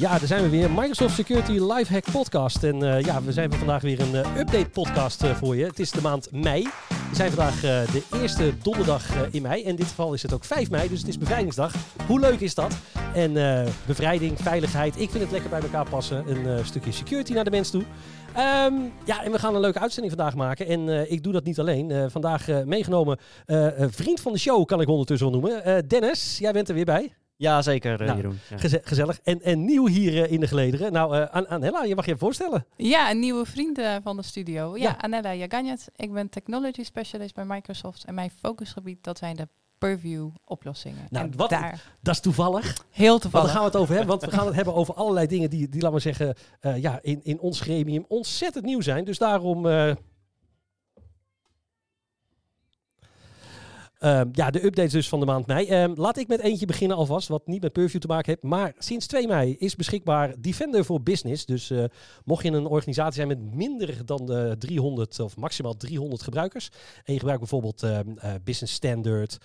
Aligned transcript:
Ja, 0.00 0.18
daar 0.18 0.26
zijn 0.26 0.42
we 0.42 0.48
weer. 0.48 0.70
Microsoft 0.70 1.14
Security 1.14 1.52
Lifehack 1.52 2.04
Podcast. 2.12 2.64
En 2.64 2.84
uh, 2.84 3.00
ja, 3.00 3.22
we 3.22 3.32
zijn 3.32 3.52
vandaag 3.52 3.82
weer 3.82 4.00
een 4.00 4.14
uh, 4.14 4.36
update 4.36 4.68
podcast 4.68 5.24
uh, 5.24 5.34
voor 5.34 5.56
je. 5.56 5.64
Het 5.64 5.78
is 5.78 5.90
de 5.90 6.00
maand 6.00 6.32
mei. 6.32 6.62
We 6.88 7.16
zijn 7.16 7.30
vandaag 7.30 7.60
de 7.60 8.02
eerste 8.12 8.52
donderdag 8.62 9.30
in 9.30 9.42
mei. 9.42 9.62
En 9.62 9.68
in 9.68 9.76
dit 9.76 9.86
geval 9.86 10.14
is 10.14 10.22
het 10.22 10.32
ook 10.32 10.44
5 10.44 10.70
mei, 10.70 10.88
dus 10.88 10.98
het 10.98 11.08
is 11.08 11.18
bevrijdingsdag. 11.18 11.74
Hoe 12.06 12.20
leuk 12.20 12.40
is 12.40 12.54
dat? 12.54 12.76
En 13.14 13.32
bevrijding, 13.86 14.38
veiligheid. 14.38 15.00
Ik 15.00 15.10
vind 15.10 15.22
het 15.22 15.32
lekker 15.32 15.50
bij 15.50 15.60
elkaar 15.60 15.88
passen. 15.88 16.46
Een 16.46 16.64
stukje 16.64 16.92
security 16.92 17.32
naar 17.32 17.44
de 17.44 17.50
mens 17.50 17.70
toe. 17.70 17.82
Um, 17.82 18.92
ja, 19.04 19.24
en 19.24 19.32
we 19.32 19.38
gaan 19.38 19.54
een 19.54 19.60
leuke 19.60 19.80
uitzending 19.80 20.14
vandaag 20.16 20.34
maken. 20.34 20.66
En 20.66 21.10
ik 21.10 21.22
doe 21.22 21.32
dat 21.32 21.44
niet 21.44 21.58
alleen. 21.58 22.10
vandaag 22.10 22.64
meegenomen 22.64 23.18
vriend 23.76 24.20
van 24.20 24.32
de 24.32 24.38
show, 24.38 24.66
kan 24.66 24.80
ik 24.80 24.88
ondertussen 24.88 25.30
wel 25.30 25.40
noemen. 25.40 25.88
Dennis, 25.88 26.38
jij 26.38 26.52
bent 26.52 26.68
er 26.68 26.74
weer 26.74 26.84
bij. 26.84 27.12
Ja, 27.40 27.62
zeker, 27.62 28.00
uh, 28.00 28.06
nou, 28.06 28.16
Jeroen. 28.16 28.38
Ja. 28.48 28.78
gezellig. 28.82 29.20
En, 29.22 29.42
en 29.42 29.64
nieuw 29.64 29.86
hier 29.86 30.12
uh, 30.12 30.32
in 30.32 30.40
de 30.40 30.46
gelederen. 30.46 30.92
Nou, 30.92 31.16
uh, 31.16 31.28
An 31.30 31.48
Anella, 31.48 31.82
je 31.84 31.94
mag 31.94 32.06
je 32.06 32.16
voorstellen. 32.16 32.66
Ja, 32.76 33.10
een 33.10 33.18
nieuwe 33.18 33.46
vriend 33.46 33.80
van 34.02 34.16
de 34.16 34.22
studio. 34.22 34.76
Ja, 34.76 34.82
ja. 34.82 34.98
Anella 34.98 35.34
Jaganjet. 35.34 35.88
Ik 35.96 36.12
ben 36.12 36.28
Technology 36.28 36.84
Specialist 36.84 37.34
bij 37.34 37.44
Microsoft. 37.44 38.04
En 38.04 38.14
mijn 38.14 38.30
focusgebied, 38.30 39.04
dat 39.04 39.18
zijn 39.18 39.36
de 39.36 39.48
Purview 39.78 40.28
oplossingen. 40.44 41.06
Nou, 41.10 41.24
en 41.24 41.36
wat, 41.36 41.50
daar... 41.50 41.96
dat 42.00 42.14
is 42.14 42.20
toevallig. 42.20 42.84
Heel 42.90 43.18
toevallig. 43.18 43.46
daar 43.46 43.56
gaan 43.56 43.64
we 43.64 43.70
het 43.70 43.80
over 43.80 43.94
hebben. 43.94 44.18
Want 44.18 44.30
we 44.30 44.36
gaan 44.36 44.46
het 44.46 44.54
hebben 44.54 44.74
over 44.74 44.94
allerlei 44.94 45.26
dingen 45.26 45.50
die, 45.50 45.68
die 45.68 45.80
laten 45.80 45.96
we 45.96 46.02
zeggen, 46.02 46.34
ja, 46.80 46.98
in, 47.02 47.20
in 47.22 47.40
ons 47.40 47.60
gremium 47.60 48.04
ontzettend 48.08 48.64
nieuw 48.64 48.80
zijn. 48.80 49.04
Dus 49.04 49.18
daarom 49.18 49.66
Uh, 54.04 54.20
ja, 54.32 54.50
de 54.50 54.64
updates 54.64 54.92
dus 54.92 55.08
van 55.08 55.20
de 55.20 55.26
maand 55.26 55.46
mei. 55.46 55.84
Uh, 55.84 55.94
laat 55.94 56.18
ik 56.18 56.28
met 56.28 56.40
eentje 56.40 56.66
beginnen 56.66 56.96
alvast, 56.96 57.28
wat 57.28 57.46
niet 57.46 57.62
met 57.62 57.72
Purview 57.72 58.00
te 58.00 58.06
maken 58.06 58.26
heeft. 58.26 58.42
Maar 58.42 58.74
sinds 58.78 59.06
2 59.06 59.26
mei 59.26 59.56
is 59.58 59.76
beschikbaar 59.76 60.34
Defender 60.38 60.84
voor 60.84 61.02
Business. 61.02 61.46
Dus 61.46 61.70
uh, 61.70 61.84
mocht 62.24 62.44
je 62.44 62.50
een 62.50 62.66
organisatie 62.66 63.14
zijn 63.14 63.28
met 63.28 63.54
minder 63.54 64.04
dan 64.04 64.54
300 64.58 65.20
of 65.20 65.36
maximaal 65.36 65.76
300 65.76 66.22
gebruikers. 66.22 66.68
En 67.04 67.12
je 67.12 67.18
gebruikt 67.18 67.40
bijvoorbeeld 67.40 67.82
ehm, 67.82 68.38
Business 68.44 68.74
Standard. 68.74 69.38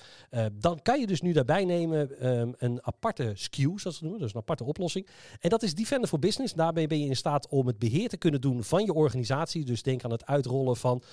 dan 0.54 0.82
kan 0.82 1.00
je 1.00 1.08
dus 1.08 1.22
nu 1.22 1.32
daarbij 1.32 1.66
nemen 1.66 2.20
ehm, 2.20 2.52
een 2.58 2.80
aparte 2.82 3.32
SKU, 3.34 3.74
zoals 3.76 3.98
ze 3.98 4.04
noemen. 4.04 4.22
Dus 4.22 4.34
een 4.34 4.40
aparte 4.40 4.64
oplossing. 4.64 5.08
En 5.40 5.50
dat 5.50 5.64
is 5.64 5.76
Defender 5.76 6.10
voor 6.10 6.20
Business. 6.20 6.54
Daarbij 6.54 6.88
ben 6.88 7.00
je 7.00 7.08
in 7.08 7.16
staat 7.16 7.48
om 7.48 7.68
het 7.68 7.80
beheer 7.80 8.10
te 8.10 8.18
kunnen 8.18 8.42
doen 8.42 8.64
van 8.64 8.86
je 8.86 8.94
organisatie. 8.94 9.66
Dus 9.66 9.84
denk 9.84 10.04
aan 10.04 10.12
het 10.12 10.26
uitrollen 10.26 10.78
van 10.78 11.04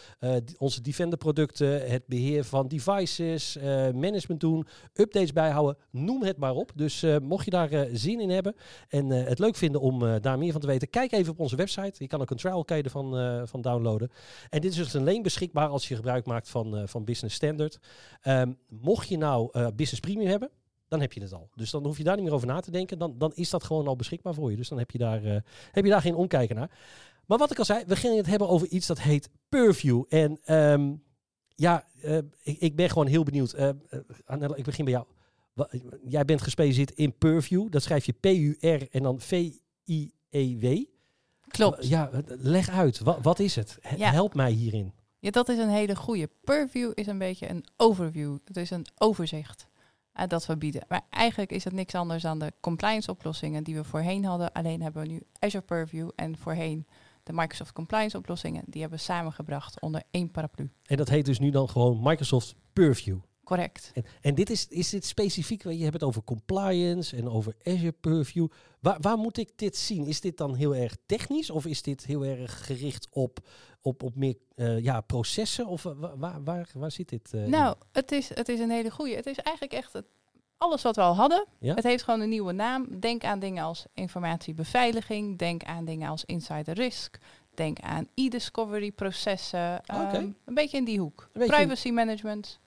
onze 0.59 0.81
Defender 0.81 1.19
producten. 1.19 1.91
Het 1.91 2.06
beheer 2.06 2.45
van 2.45 2.69
devices 2.69 3.31
uh, 3.33 3.91
management 3.91 4.41
doen, 4.41 4.66
updates 4.94 5.33
bijhouden, 5.33 5.77
noem 5.91 6.22
het 6.22 6.36
maar 6.36 6.55
op. 6.55 6.70
Dus 6.75 7.02
uh, 7.02 7.16
mocht 7.19 7.44
je 7.44 7.50
daar 7.50 7.72
uh, 7.72 7.80
zin 7.92 8.20
in 8.20 8.30
hebben 8.30 8.55
en 8.88 9.06
het 9.06 9.38
leuk 9.38 9.56
vinden 9.56 9.80
om 9.80 10.20
daar 10.20 10.38
meer 10.38 10.52
van 10.52 10.61
te 10.61 10.66
weten, 10.66 10.91
kijk 10.91 11.12
even 11.12 11.33
op 11.33 11.41
onze 11.41 11.56
website. 11.56 11.92
Je 11.98 12.06
kan 12.06 12.20
ook 12.20 12.30
een 12.30 12.36
trial 12.36 12.64
je 12.66 12.83
ervan 12.83 13.47
van 13.48 13.60
downloaden. 13.60 14.10
En 14.50 14.60
dit 14.60 14.70
is 14.70 14.77
dus 14.77 14.97
alleen 14.97 15.22
beschikbaar 15.22 15.69
als 15.69 15.88
je 15.88 15.94
gebruik 15.94 16.27
maakt 16.27 16.48
van, 16.48 16.88
van 16.88 17.05
Business 17.05 17.36
Standard. 17.36 17.78
Um, 18.25 18.58
mocht 18.69 19.08
je 19.08 19.16
nou 19.16 19.70
Business 19.75 20.00
Premium 20.00 20.28
hebben, 20.28 20.50
dan 20.88 21.00
heb 21.00 21.12
je 21.12 21.20
het 21.20 21.33
al. 21.33 21.48
Dus 21.55 21.70
dan 21.70 21.84
hoef 21.84 21.97
je 21.97 22.04
daar 22.04 22.15
niet 22.15 22.25
meer 22.25 22.34
over 22.34 22.47
na 22.47 22.60
te 22.60 22.71
denken. 22.71 22.98
Dan, 22.98 23.15
dan 23.19 23.32
is 23.34 23.50
dat 23.50 23.65
gewoon 23.65 23.87
al 23.87 23.97
beschikbaar 23.97 24.34
voor 24.34 24.50
je. 24.50 24.56
Dus 24.56 24.69
dan 24.69 24.78
heb 24.78 24.91
je 24.91 24.98
daar, 24.98 25.22
heb 25.72 25.84
je 25.84 25.91
daar 25.91 26.00
geen 26.00 26.15
omkijken 26.15 26.56
naar. 26.56 26.71
Maar 27.26 27.38
wat 27.38 27.50
ik 27.50 27.59
al 27.59 27.65
zei, 27.65 27.84
we 27.87 27.97
gingen 27.97 28.16
het 28.16 28.26
hebben 28.26 28.48
over 28.48 28.69
iets 28.69 28.87
dat 28.87 29.00
heet 29.00 29.31
Purview. 29.48 30.03
En 30.09 30.54
um, 30.54 31.03
ja, 31.62 31.84
uh, 32.05 32.19
ik, 32.43 32.59
ik, 32.59 32.77
ben 32.77 32.89
gewoon 32.89 33.06
heel 33.06 33.23
benieuwd. 33.23 33.55
Uh, 33.55 33.69
Annelle, 34.25 34.56
ik 34.56 34.65
begin 34.65 34.84
bij 34.84 34.95
jou. 34.95 35.06
Jij 36.05 36.25
bent 36.25 36.43
gespecialiseerd 36.43 36.91
in 36.91 37.19
Purview. 37.19 37.71
Dat 37.71 37.83
schrijf 37.83 38.05
je 38.05 38.12
P-U-R 38.12 38.89
en 38.91 39.03
dan 39.03 39.21
V-I-E-W. 39.21 40.84
Klopt. 41.49 41.89
Ja, 41.89 42.11
leg 42.27 42.69
uit. 42.69 42.99
Wat, 42.99 43.19
wat 43.22 43.39
is 43.39 43.56
het? 43.56 43.78
Help 43.99 44.34
mij 44.34 44.51
hierin. 44.51 44.93
Ja, 45.19 45.31
dat 45.31 45.49
is 45.49 45.59
een 45.59 45.69
hele 45.69 45.97
goede. 45.97 46.31
Purview 46.45 46.91
is 46.95 47.06
een 47.06 47.19
beetje 47.19 47.51
een 47.51 47.65
overview. 47.77 48.39
Het 48.45 48.56
is 48.56 48.71
een 48.71 48.87
overzicht 48.99 49.67
uh, 50.21 50.27
dat 50.27 50.47
we 50.47 50.56
bieden. 50.56 50.84
Maar 50.89 51.03
eigenlijk 51.11 51.53
is 51.53 51.65
het 51.65 51.72
niks 51.72 51.95
anders 51.95 52.22
dan 52.22 52.39
de 52.39 52.53
compliance 52.61 53.11
oplossingen 53.11 53.65
die 53.65 53.75
we 53.75 53.84
voorheen 53.84 54.25
hadden. 54.25 54.53
Alleen 54.53 54.83
hebben 54.83 55.03
we 55.03 55.09
nu 55.09 55.22
Azure 55.39 55.65
Purview 55.65 56.11
en 56.15 56.39
voorheen 56.39 56.87
de 57.22 57.33
Microsoft 57.33 57.72
Compliance 57.72 58.16
oplossingen, 58.16 58.62
die 58.66 58.81
hebben 58.81 58.99
we 58.99 59.05
samengebracht 59.05 59.81
onder 59.81 60.03
één 60.10 60.31
paraplu. 60.31 60.71
En 60.83 60.97
dat 60.97 61.09
heet 61.09 61.25
dus 61.25 61.38
nu 61.38 61.50
dan 61.50 61.69
gewoon 61.69 62.00
Microsoft 62.03 62.55
Purview. 62.72 63.19
Correct. 63.44 63.91
En, 63.94 64.05
en 64.21 64.34
dit 64.34 64.50
is, 64.50 64.69
is 64.69 64.91
dit 64.91 65.05
specifiek, 65.05 65.62
je 65.62 65.83
hebt 65.83 65.93
het 65.93 66.03
over 66.03 66.25
compliance 66.25 67.16
en 67.16 67.28
over 67.28 67.55
Azure 67.62 67.93
Purview. 67.93 68.49
Waar, 68.81 68.97
waar 69.00 69.16
moet 69.16 69.37
ik 69.37 69.50
dit 69.56 69.77
zien? 69.77 70.06
Is 70.06 70.21
dit 70.21 70.37
dan 70.37 70.55
heel 70.55 70.75
erg 70.75 70.97
technisch 71.06 71.50
of 71.50 71.66
is 71.66 71.83
dit 71.83 72.06
heel 72.06 72.25
erg 72.25 72.66
gericht 72.66 73.09
op, 73.10 73.39
op, 73.81 74.03
op 74.03 74.15
meer 74.15 74.37
uh, 74.56 74.78
ja, 74.81 75.00
processen? 75.00 75.66
Of 75.66 75.83
waar, 75.83 76.43
waar, 76.44 76.69
waar, 76.75 76.91
zit 76.91 77.09
dit? 77.09 77.33
Uh, 77.34 77.44
nou, 77.47 77.77
het 77.93 78.12
is, 78.12 78.34
het 78.34 78.49
is 78.49 78.60
een 78.60 78.71
hele 78.71 78.91
goede. 78.91 79.15
Het 79.15 79.27
is 79.27 79.39
eigenlijk 79.39 79.77
echt 79.77 79.93
het, 79.93 80.06
alles 80.62 80.83
wat 80.83 80.97
we 80.97 81.03
al 81.03 81.15
hadden. 81.15 81.47
Ja? 81.59 81.75
Het 81.75 81.84
heeft 81.84 82.05
gewoon 82.05 82.21
een 82.21 82.28
nieuwe 82.28 82.53
naam. 82.53 83.00
Denk 83.00 83.25
aan 83.25 83.39
dingen 83.39 83.65
als 83.65 83.87
informatiebeveiliging. 83.95 85.39
Denk 85.39 85.65
aan 85.65 85.84
dingen 85.84 86.09
als 86.09 86.25
insider 86.25 86.75
risk. 86.75 87.19
Denk 87.55 87.81
aan 87.81 88.09
e-discovery 88.15 88.91
processen. 88.93 89.81
Okay. 89.87 90.15
Um, 90.15 90.37
een 90.45 90.55
beetje 90.55 90.77
in 90.77 90.84
die 90.84 90.99
hoek. 90.99 91.28
Privacy 91.33 91.91
management. 91.91 92.61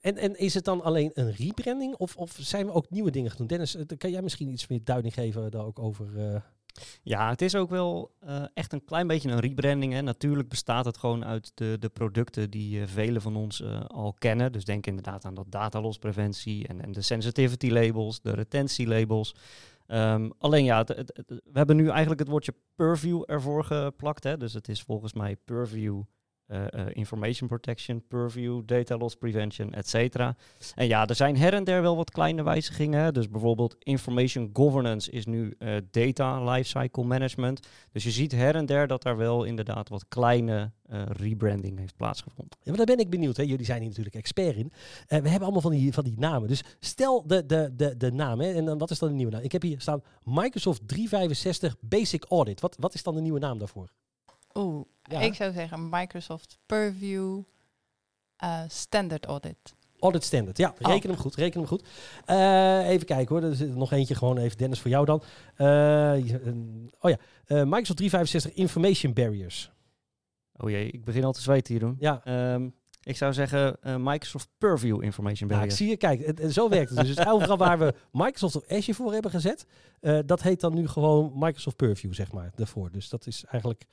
En, 0.00 0.16
en 0.16 0.38
is 0.38 0.54
het 0.54 0.64
dan 0.64 0.82
alleen 0.82 1.10
een 1.14 1.32
rebranding 1.32 1.94
of, 1.94 2.16
of 2.16 2.36
zijn 2.40 2.66
we 2.66 2.72
ook 2.72 2.90
nieuwe 2.90 3.10
dingen 3.10 3.28
gaan 3.28 3.38
doen? 3.38 3.46
Dennis, 3.46 3.76
eh, 3.76 3.82
kan 3.98 4.10
jij 4.10 4.22
misschien 4.22 4.48
iets 4.48 4.66
meer 4.66 4.84
duiding 4.84 5.14
geven 5.14 5.50
daar 5.50 5.64
ook 5.64 5.78
over? 5.78 6.06
Uh... 6.16 6.36
Ja, 7.02 7.28
het 7.28 7.42
is 7.42 7.54
ook 7.54 7.70
wel 7.70 8.16
uh, 8.24 8.44
echt 8.54 8.72
een 8.72 8.84
klein 8.84 9.06
beetje 9.06 9.30
een 9.30 9.40
rebranding. 9.40 9.92
Hè. 9.92 10.02
Natuurlijk 10.02 10.48
bestaat 10.48 10.84
het 10.84 10.98
gewoon 10.98 11.24
uit 11.24 11.52
de, 11.54 11.76
de 11.78 11.88
producten 11.88 12.50
die 12.50 12.80
uh, 12.80 12.86
velen 12.86 13.22
van 13.22 13.36
ons 13.36 13.60
uh, 13.60 13.80
al 13.86 14.14
kennen. 14.18 14.52
Dus 14.52 14.64
denk 14.64 14.86
inderdaad 14.86 15.24
aan 15.24 15.34
dat 15.34 15.46
datalospreventie 15.48 16.68
en, 16.68 16.80
en 16.80 16.92
de 16.92 17.02
sensitivity 17.02 17.70
labels, 17.70 18.20
de 18.20 18.34
retentie 18.34 18.86
labels. 18.86 19.34
Um, 19.86 20.32
alleen 20.38 20.64
ja, 20.64 20.84
we 20.84 21.40
hebben 21.52 21.76
nu 21.76 21.88
eigenlijk 21.88 22.20
het 22.20 22.28
woordje 22.28 22.54
purview 22.74 23.22
ervoor 23.26 23.64
geplakt. 23.64 24.24
Hè. 24.24 24.36
Dus 24.36 24.52
het 24.52 24.68
is 24.68 24.82
volgens 24.82 25.12
mij 25.12 25.36
purview 25.36 26.02
information 26.92 27.48
protection, 27.48 28.02
purview, 28.08 28.62
data 28.64 28.96
loss 28.96 29.14
prevention, 29.14 29.72
et 29.72 29.88
cetera. 29.88 30.36
En 30.74 30.86
ja, 30.86 31.06
er 31.06 31.14
zijn 31.14 31.36
her 31.36 31.54
en 31.54 31.64
der 31.64 31.82
wel 31.82 31.96
wat 31.96 32.10
kleine 32.10 32.42
wijzigingen. 32.42 33.14
Dus 33.14 33.28
bijvoorbeeld 33.28 33.76
information 33.78 34.50
governance 34.52 35.10
is 35.10 35.26
nu 35.26 35.54
uh, 35.58 35.76
data 35.90 36.44
lifecycle 36.44 37.04
management. 37.04 37.66
Dus 37.92 38.04
je 38.04 38.10
ziet 38.10 38.32
her 38.32 38.54
en 38.54 38.66
der 38.66 38.86
dat 38.86 39.02
daar 39.02 39.16
wel 39.16 39.44
inderdaad 39.44 39.88
wat 39.88 40.04
kleine 40.08 40.70
rebranding 41.08 41.78
heeft 41.78 41.96
plaatsgevonden. 41.96 42.58
Ja, 42.62 42.68
maar 42.68 42.76
daar 42.76 42.96
ben 42.96 43.04
ik 43.04 43.10
benieuwd. 43.10 43.36
Hè. 43.36 43.42
Jullie 43.42 43.64
zijn 43.64 43.78
hier 43.78 43.88
natuurlijk 43.88 44.16
expert 44.16 44.56
in. 44.56 44.72
we 45.06 45.14
hebben 45.14 45.40
allemaal 45.40 45.60
van 45.60 45.70
die, 45.70 45.92
van 45.92 46.04
die 46.04 46.18
namen. 46.18 46.48
Dus 46.48 46.62
stel 46.80 47.26
de, 47.26 47.46
de, 47.46 47.70
de, 47.76 47.96
de 47.96 48.12
naam. 48.12 48.40
Hè. 48.40 48.52
En 48.52 48.64
dan, 48.64 48.78
wat 48.78 48.90
is 48.90 48.98
dan 48.98 49.08
de 49.08 49.14
nieuwe 49.14 49.32
naam? 49.32 49.42
Ik 49.42 49.52
heb 49.52 49.62
hier 49.62 49.80
staan 49.80 50.02
Microsoft 50.24 50.88
365 50.88 51.76
Basic 51.80 52.24
Audit. 52.24 52.60
Wat, 52.60 52.76
wat 52.78 52.94
is 52.94 53.02
dan 53.02 53.14
de 53.14 53.20
nieuwe 53.20 53.38
naam 53.38 53.58
daarvoor? 53.58 53.90
Oeh, 54.54 54.84
ja. 55.02 55.20
ik 55.20 55.34
zou 55.34 55.52
zeggen 55.52 55.88
Microsoft 55.88 56.58
Purview 56.66 57.42
uh, 58.44 58.60
Standard 58.68 59.26
Audit. 59.26 59.74
Audit 59.98 60.24
Standard, 60.24 60.56
ja. 60.56 60.74
Oh. 60.78 60.92
Reken 60.92 61.10
hem 61.10 61.18
goed, 61.18 61.34
reken 61.34 61.60
hem 61.60 61.68
goed. 61.68 61.84
Uh, 62.26 62.88
even 62.88 63.06
kijken 63.06 63.34
hoor, 63.34 63.44
er 63.44 63.56
zit 63.56 63.76
nog 63.76 63.92
eentje 63.92 64.14
gewoon 64.14 64.38
even, 64.38 64.58
Dennis, 64.58 64.80
voor 64.80 64.90
jou 64.90 65.04
dan. 65.04 65.22
Uh, 65.58 65.66
oh 67.00 67.10
ja, 67.10 67.18
Microsoft 67.46 67.96
365 67.96 68.52
Information 68.52 69.12
Barriers. 69.12 69.70
Oh 70.56 70.70
jee, 70.70 70.90
ik 70.90 71.04
begin 71.04 71.24
al 71.24 71.32
te 71.32 71.40
zweten 71.40 71.74
hier 71.74 71.82
doen. 71.82 71.96
Ja. 71.98 72.52
Um, 72.52 72.74
ik 73.02 73.16
zou 73.16 73.32
zeggen 73.32 73.76
uh, 73.82 73.96
Microsoft 73.98 74.48
Purview 74.58 75.02
Information 75.02 75.48
Barriers. 75.48 75.78
Ja, 75.78 75.84
ik 75.84 75.98
zie 76.00 76.10
je, 76.10 76.24
kijk, 76.24 76.38
het, 76.38 76.52
zo 76.52 76.68
werkt 76.68 76.90
het 76.90 76.98
dus. 76.98 77.16
dus 77.16 77.26
overal 77.26 77.56
waar 77.56 77.78
we 77.78 77.94
Microsoft 78.12 78.56
of 78.56 78.70
Azure 78.70 78.94
voor 78.94 79.12
hebben 79.12 79.30
gezet, 79.30 79.66
uh, 80.00 80.18
dat 80.26 80.42
heet 80.42 80.60
dan 80.60 80.74
nu 80.74 80.88
gewoon 80.88 81.32
Microsoft 81.34 81.76
Purview, 81.76 82.14
zeg 82.14 82.32
maar, 82.32 82.52
daarvoor. 82.54 82.90
Dus 82.90 83.08
dat 83.08 83.26
is 83.26 83.44
eigenlijk 83.44 83.84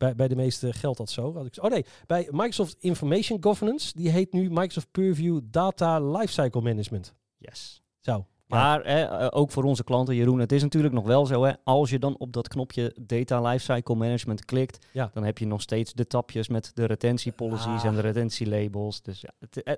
bij, 0.00 0.14
bij 0.14 0.28
de 0.28 0.36
meeste 0.36 0.72
geldt 0.72 0.98
dat 0.98 1.10
zo. 1.10 1.48
Oh 1.60 1.70
nee, 1.70 1.84
bij 2.06 2.28
Microsoft 2.30 2.76
Information 2.78 3.42
Governance, 3.42 3.92
die 3.96 4.08
heet 4.10 4.32
nu 4.32 4.48
Microsoft 4.50 4.90
Purview 4.90 5.40
Data 5.44 6.00
Lifecycle 6.00 6.60
Management. 6.60 7.14
Yes. 7.36 7.82
Zo, 8.00 8.26
Maar 8.46 8.80
eh, 8.82 9.26
ook 9.30 9.50
voor 9.50 9.64
onze 9.64 9.84
klanten, 9.84 10.14
Jeroen, 10.14 10.38
het 10.38 10.52
is 10.52 10.62
natuurlijk 10.62 10.94
nog 10.94 11.04
wel 11.06 11.26
zo. 11.26 11.42
Hè, 11.44 11.52
als 11.64 11.90
je 11.90 11.98
dan 11.98 12.16
op 12.18 12.32
dat 12.32 12.48
knopje 12.48 12.96
Data 13.00 13.40
Lifecycle 13.40 13.94
Management 13.94 14.44
klikt, 14.44 14.86
Ja. 14.92 15.10
dan 15.14 15.24
heb 15.24 15.38
je 15.38 15.46
nog 15.46 15.60
steeds 15.60 15.92
de 15.92 16.06
tapjes 16.06 16.48
met 16.48 16.70
de 16.74 16.84
retentiepolicies 16.84 17.66
Ah. 17.66 17.84
en 17.84 17.94
de 17.94 18.00
retentielabels. 18.00 19.02
Dus 19.02 19.20
ja, 19.20 19.30
het, 19.38 19.62
eh, 19.62 19.74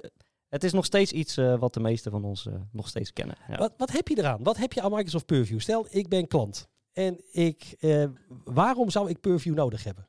het 0.48 0.64
is 0.64 0.72
nog 0.72 0.84
steeds 0.84 1.12
iets 1.12 1.36
eh, 1.36 1.58
wat 1.58 1.74
de 1.74 1.80
meeste 1.80 2.10
van 2.10 2.24
ons 2.24 2.48
nog 2.72 2.88
steeds 2.88 3.12
kennen. 3.12 3.36
Ja. 3.48 3.56
Wat, 3.56 3.72
wat 3.76 3.92
heb 3.92 4.08
je 4.08 4.18
eraan? 4.18 4.42
Wat 4.42 4.56
heb 4.56 4.72
je 4.72 4.82
aan 4.82 4.90
Microsoft 4.92 5.26
Purview? 5.26 5.60
Stel, 5.60 5.86
ik 5.90 6.08
ben 6.08 6.26
klant. 6.26 6.68
En 6.92 7.20
ik, 7.32 7.74
eh, 7.80 8.04
waarom 8.44 8.90
zou 8.90 9.08
ik 9.10 9.20
Purview 9.20 9.54
nodig 9.54 9.84
hebben? 9.84 10.06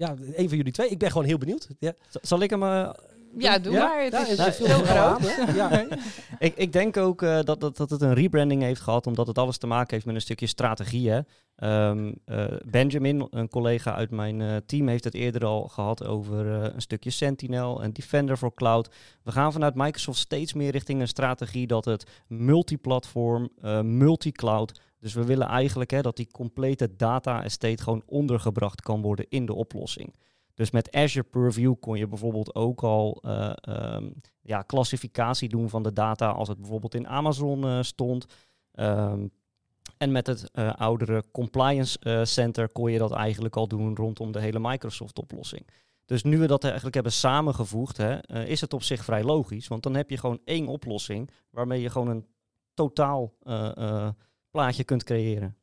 Ja, 0.00 0.14
een 0.34 0.48
van 0.48 0.56
jullie 0.56 0.72
twee. 0.72 0.88
Ik 0.88 0.98
ben 0.98 1.10
gewoon 1.10 1.26
heel 1.26 1.38
benieuwd. 1.38 1.68
Ja, 1.78 1.92
Zal 2.22 2.40
ik 2.40 2.50
hem... 2.50 2.62
eh, 2.62 2.90
Ja, 3.38 3.58
doe 3.58 3.72
Ja? 3.72 3.86
maar. 3.88 4.02
Het 4.02 4.12
Ja, 4.12 4.26
is 4.26 4.36
zo 4.36 4.64
veel 4.64 4.66
groot. 4.84 4.88
aan, 4.96 5.18
hè? 5.22 5.52
Ja. 5.54 5.86
ik, 6.38 6.56
ik 6.56 6.72
denk 6.72 6.96
ook 6.96 7.22
eh, 7.22 7.38
dat, 7.42 7.60
dat, 7.60 7.76
dat 7.76 7.90
het 7.90 8.00
een 8.00 8.14
rebranding 8.14 8.62
heeft 8.62 8.80
gehad, 8.80 9.06
omdat 9.06 9.26
het 9.26 9.38
alles 9.38 9.58
te 9.58 9.66
maken 9.66 9.94
heeft 9.94 10.06
met 10.06 10.14
een 10.14 10.20
stukje 10.20 10.46
strategie. 10.46 11.10
Hè? 11.10 11.20
Ehm, 11.56 12.12
eh, 12.24 12.44
Benjamin, 12.64 13.26
een 13.30 13.48
collega 13.48 13.94
uit 13.94 14.10
mijn 14.10 14.40
eh, 14.40 14.56
team, 14.66 14.88
heeft 14.88 15.04
het 15.04 15.14
eerder 15.14 15.44
al 15.44 15.68
gehad 15.68 16.04
over 16.06 16.52
eh, 16.62 16.74
een 16.74 16.80
stukje 16.82 17.10
Sentinel 17.10 17.82
en 17.82 17.92
Defender 17.92 18.38
voor 18.38 18.54
Cloud. 18.54 18.90
We 19.22 19.32
gaan 19.32 19.52
vanuit 19.52 19.74
Microsoft 19.74 20.18
steeds 20.18 20.52
meer 20.52 20.70
richting 20.70 21.00
een 21.00 21.08
strategie 21.08 21.66
dat 21.66 21.84
het 21.84 22.04
multiplatform, 22.26 23.48
eh 23.62 23.80
multi-cloud. 23.80 24.80
Dus 25.00 25.14
we 25.14 25.24
willen 25.24 25.46
eigenlijk 25.46 25.90
hè, 25.90 26.00
dat 26.00 26.16
die 26.16 26.30
complete 26.30 26.96
data 26.96 27.44
estate 27.44 27.82
gewoon 27.82 28.02
ondergebracht 28.06 28.80
kan 28.80 29.02
worden 29.02 29.26
in 29.28 29.46
de 29.46 29.54
oplossing. 29.54 30.14
Dus 30.60 30.70
met 30.70 30.92
Azure 30.92 31.26
Purview 31.30 31.74
kon 31.80 31.98
je 31.98 32.06
bijvoorbeeld 32.06 32.54
ook 32.54 32.82
al 32.82 33.18
eh, 33.22 33.52
ehm, 33.60 34.10
ja, 34.40 34.62
klassificatie 34.62 35.48
doen 35.48 35.68
van 35.68 35.82
de 35.82 35.92
data 35.92 36.28
als 36.28 36.48
het 36.48 36.58
bijvoorbeeld 36.58 36.94
in 36.94 37.08
Amazon 37.08 37.64
eh, 37.64 37.82
stond. 37.82 38.26
Ehm, 38.72 39.26
en 39.98 40.12
met 40.12 40.26
het 40.26 40.50
eh, 40.50 40.74
oudere 40.74 41.24
Compliance 41.32 42.22
Center 42.24 42.68
kon 42.68 42.90
je 42.90 42.98
dat 42.98 43.12
eigenlijk 43.12 43.56
al 43.56 43.68
doen 43.68 43.96
rondom 43.96 44.32
de 44.32 44.40
hele 44.40 44.58
Microsoft-oplossing. 44.60 45.66
Dus 46.04 46.22
nu 46.22 46.38
we 46.38 46.46
dat 46.46 46.64
eigenlijk 46.64 46.94
hebben 46.94 47.12
samengevoegd, 47.12 47.96
hè, 47.96 48.44
is 48.46 48.60
het 48.60 48.72
op 48.72 48.82
zich 48.82 49.04
vrij 49.04 49.24
logisch. 49.24 49.68
Want 49.68 49.82
dan 49.82 49.94
heb 49.94 50.10
je 50.10 50.16
gewoon 50.16 50.40
één 50.44 50.66
oplossing 50.66 51.30
waarmee 51.50 51.80
je 51.80 51.90
gewoon 51.90 52.08
een 52.08 52.26
totaal 52.74 53.32
plaatje 54.50 54.84
kunt 54.84 55.04
creëren. 55.04 55.56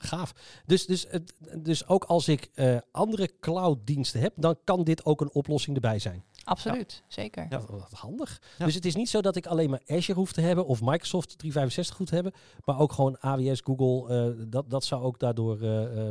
Gaaf. 0.00 0.32
Dus, 0.66 0.86
dus, 0.86 1.06
het- 1.10 1.34
dus 1.56 1.86
ook 1.86 2.04
als 2.04 2.28
ik 2.28 2.50
eh, 2.54 2.76
andere 2.90 3.30
cloud-diensten 3.40 4.20
heb, 4.20 4.32
dan 4.36 4.56
kan 4.64 4.84
dit 4.84 5.04
ook 5.04 5.20
een 5.20 5.32
oplossing 5.32 5.74
erbij 5.76 5.98
zijn. 5.98 6.24
Absoluut, 6.44 7.02
zeker. 7.08 7.46
Ja, 7.50 7.60
wat 7.66 7.92
handig. 7.92 8.42
Ja. 8.58 8.64
Dus 8.64 8.74
het 8.74 8.84
is 8.84 8.94
niet 8.96 9.08
zo 9.08 9.20
dat 9.20 9.36
ik 9.36 9.46
alleen 9.46 9.70
maar 9.70 9.80
Azure 9.86 10.18
hoef 10.18 10.32
te 10.32 10.40
hebben 10.40 10.66
of 10.66 10.80
Microsoft 10.80 11.38
365 11.38 11.96
goed 11.96 12.06
te 12.06 12.14
hebben, 12.14 12.32
maar 12.64 12.78
ook 12.80 12.92
gewoon 12.92 13.16
AWS, 13.20 13.60
Google. 13.64 14.14
eh, 14.38 14.44
dat, 14.48 14.70
dat 14.70 14.84
zou 14.84 15.02
ook 15.02 15.18
daardoor 15.18 15.60
eh, 15.60 16.08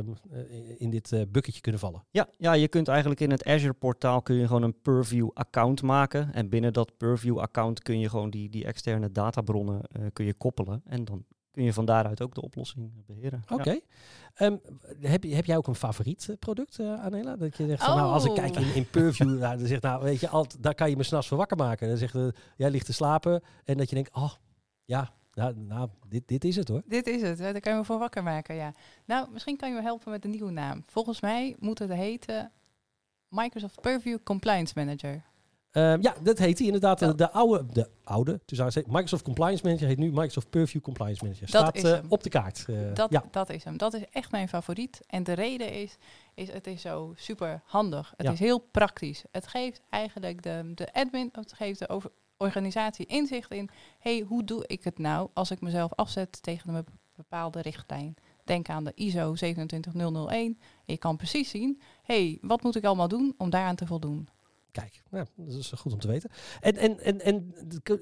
in 0.76 0.90
dit 0.90 1.12
eh, 1.12 1.22
bucketje 1.28 1.60
kunnen 1.60 1.80
vallen. 1.80 2.04
Ja, 2.10 2.28
ja, 2.38 2.52
je 2.52 2.68
kunt 2.68 2.88
eigenlijk 2.88 3.20
in 3.20 3.30
het 3.30 3.44
Azure 3.44 3.72
portaal 3.72 4.22
kun 4.22 4.34
je 4.36 4.46
gewoon 4.46 4.62
een 4.62 4.80
Purview 4.82 5.28
account 5.34 5.82
maken. 5.82 6.32
En 6.34 6.48
binnen 6.48 6.72
dat 6.72 6.96
Purview 6.96 7.38
account 7.38 7.82
kun 7.82 7.98
je 7.98 8.08
gewoon 8.08 8.30
die, 8.30 8.48
die 8.50 8.64
externe 8.64 9.12
databronnen 9.12 9.80
eh, 9.82 10.02
kun 10.12 10.24
je 10.24 10.34
koppelen. 10.34 10.82
En 10.84 11.04
dan 11.04 11.24
kun 11.58 11.66
je 11.66 11.72
van 11.72 11.84
daaruit 11.84 12.22
ook 12.22 12.34
de 12.34 12.40
oplossing 12.42 13.06
beheren. 13.06 13.42
Ja. 13.48 13.54
Oké. 13.54 13.78
Ehm, 14.34 14.56
heb, 15.00 15.24
je- 15.24 15.34
heb 15.34 15.44
jij 15.44 15.56
ook 15.56 15.66
een 15.66 15.74
favoriet 15.74 16.28
eh, 16.28 16.36
product, 16.38 16.78
eh 16.78 17.00
Anela? 17.04 17.36
Dat 17.36 17.56
je 17.56 17.66
zegt 17.66 17.84
van, 17.84 17.96
nou, 17.96 18.12
als 18.12 18.24
ik 18.24 18.30
Oh. 18.30 18.36
kijk 18.36 18.56
in, 18.56 18.74
in 18.74 18.86
Purview, 18.90 19.38
nou, 19.40 19.58
dan 19.58 19.66
zegt, 19.66 19.82
nou, 19.82 20.02
weet 20.02 20.20
je, 20.20 20.28
alt, 20.28 20.62
daar 20.62 20.74
kan 20.74 20.90
je 20.90 20.96
me 20.96 21.02
s'nachts 21.02 21.28
voor 21.28 21.36
wakker 21.38 21.56
maken. 21.56 21.88
Dan 21.88 21.96
zegt, 21.96 22.14
eh, 22.14 22.26
jij 22.56 22.70
ligt 22.70 22.86
te 22.86 22.92
slapen 22.92 23.42
en 23.64 23.76
dat 23.76 23.88
je 23.88 23.94
denkt, 23.94 24.14
oh, 24.14 24.32
ja, 24.84 25.12
nou, 25.32 25.56
nou 25.56 25.88
dit, 26.08 26.28
dit 26.28 26.44
is 26.44 26.56
het 26.56 26.68
hoor. 26.68 26.82
Dit 26.86 27.06
is 27.06 27.22
het, 27.22 27.38
daar 27.38 27.60
kan 27.60 27.72
je 27.72 27.78
me 27.78 27.84
voor 27.84 27.98
wakker 27.98 28.22
maken, 28.22 28.54
ja. 28.54 28.72
Nou, 29.04 29.30
misschien 29.30 29.56
kan 29.56 29.68
je 29.68 29.74
me 29.74 29.82
helpen 29.82 30.10
met 30.10 30.24
een 30.24 30.30
nieuwe 30.30 30.50
naam. 30.52 30.82
Volgens 30.86 31.20
mij 31.20 31.56
moet 31.58 31.78
het 31.78 31.92
heten 31.92 32.52
Microsoft 33.28 33.80
Purview 33.80 34.18
Compliance 34.24 34.72
Manager. 34.76 35.22
Ehm, 35.78 36.02
ja, 36.02 36.14
dat 36.22 36.38
heet 36.38 36.56
hij 36.58 36.66
inderdaad. 36.66 37.00
Ja. 37.00 37.06
De, 37.06 37.14
de 37.14 37.30
oude, 37.30 37.66
de 37.72 37.88
oude, 38.04 38.40
dus 38.44 38.58
Microsoft 38.86 39.22
Compliance 39.22 39.64
Manager 39.64 39.86
heet 39.88 39.98
nu 39.98 40.08
Microsoft 40.10 40.50
Purview 40.50 40.82
Compliance 40.82 41.24
Manager. 41.24 41.48
Staat 41.48 41.76
eh, 41.76 41.98
op 42.08 42.22
de 42.22 42.28
kaart. 42.28 42.64
Eh, 42.68 42.76
Dat, 42.94 43.10
ja. 43.10 43.24
dat 43.30 43.50
is 43.50 43.64
hem. 43.64 43.76
Dat 43.76 43.94
is 43.94 44.02
echt 44.10 44.30
mijn 44.30 44.48
favoriet. 44.48 45.00
En 45.06 45.22
de 45.24 45.32
reden 45.32 45.72
is, 45.72 45.96
is 46.34 46.52
het 46.52 46.66
is 46.66 46.80
zo 46.80 47.12
super 47.16 47.62
handig. 47.64 48.12
Het 48.16 48.26
Ja. 48.26 48.32
is 48.32 48.38
heel 48.38 48.58
praktisch. 48.58 49.22
Het 49.30 49.46
geeft 49.46 49.80
eigenlijk 49.90 50.42
de, 50.42 50.72
de 50.74 50.92
admin, 50.92 51.28
het 51.32 51.52
geeft 51.52 51.78
de 51.78 51.88
over, 51.88 52.10
organisatie 52.36 53.06
inzicht 53.06 53.50
in... 53.52 53.68
hey, 53.98 54.24
hoe 54.28 54.44
doe 54.44 54.64
ik 54.66 54.84
het 54.84 54.98
nou 54.98 55.28
als 55.34 55.50
ik 55.50 55.60
mezelf 55.60 55.92
afzet 55.94 56.42
tegen 56.42 56.68
een 56.68 56.74
bep- 56.74 56.90
bepaalde 57.16 57.60
richtlijn? 57.60 58.14
Denk 58.44 58.68
aan 58.68 58.84
de 58.84 58.92
ISO 58.94 59.34
27001. 59.34 60.28
En 60.46 60.58
je 60.84 60.98
kan 60.98 61.16
precies 61.16 61.50
zien, 61.50 61.80
hey, 62.02 62.38
wat 62.40 62.62
moet 62.62 62.76
ik 62.76 62.84
allemaal 62.84 63.08
doen 63.08 63.34
om 63.38 63.50
daaraan 63.50 63.76
te 63.76 63.86
voldoen? 63.86 64.28
Kijk, 64.80 65.02
nou, 65.10 65.26
dat 65.36 65.54
is 65.58 65.72
goed 65.76 65.92
om 65.92 65.98
te 65.98 66.08
weten. 66.08 66.30
En, 66.60 66.76
en, 66.76 67.00
en, 67.00 67.20
en 67.20 67.54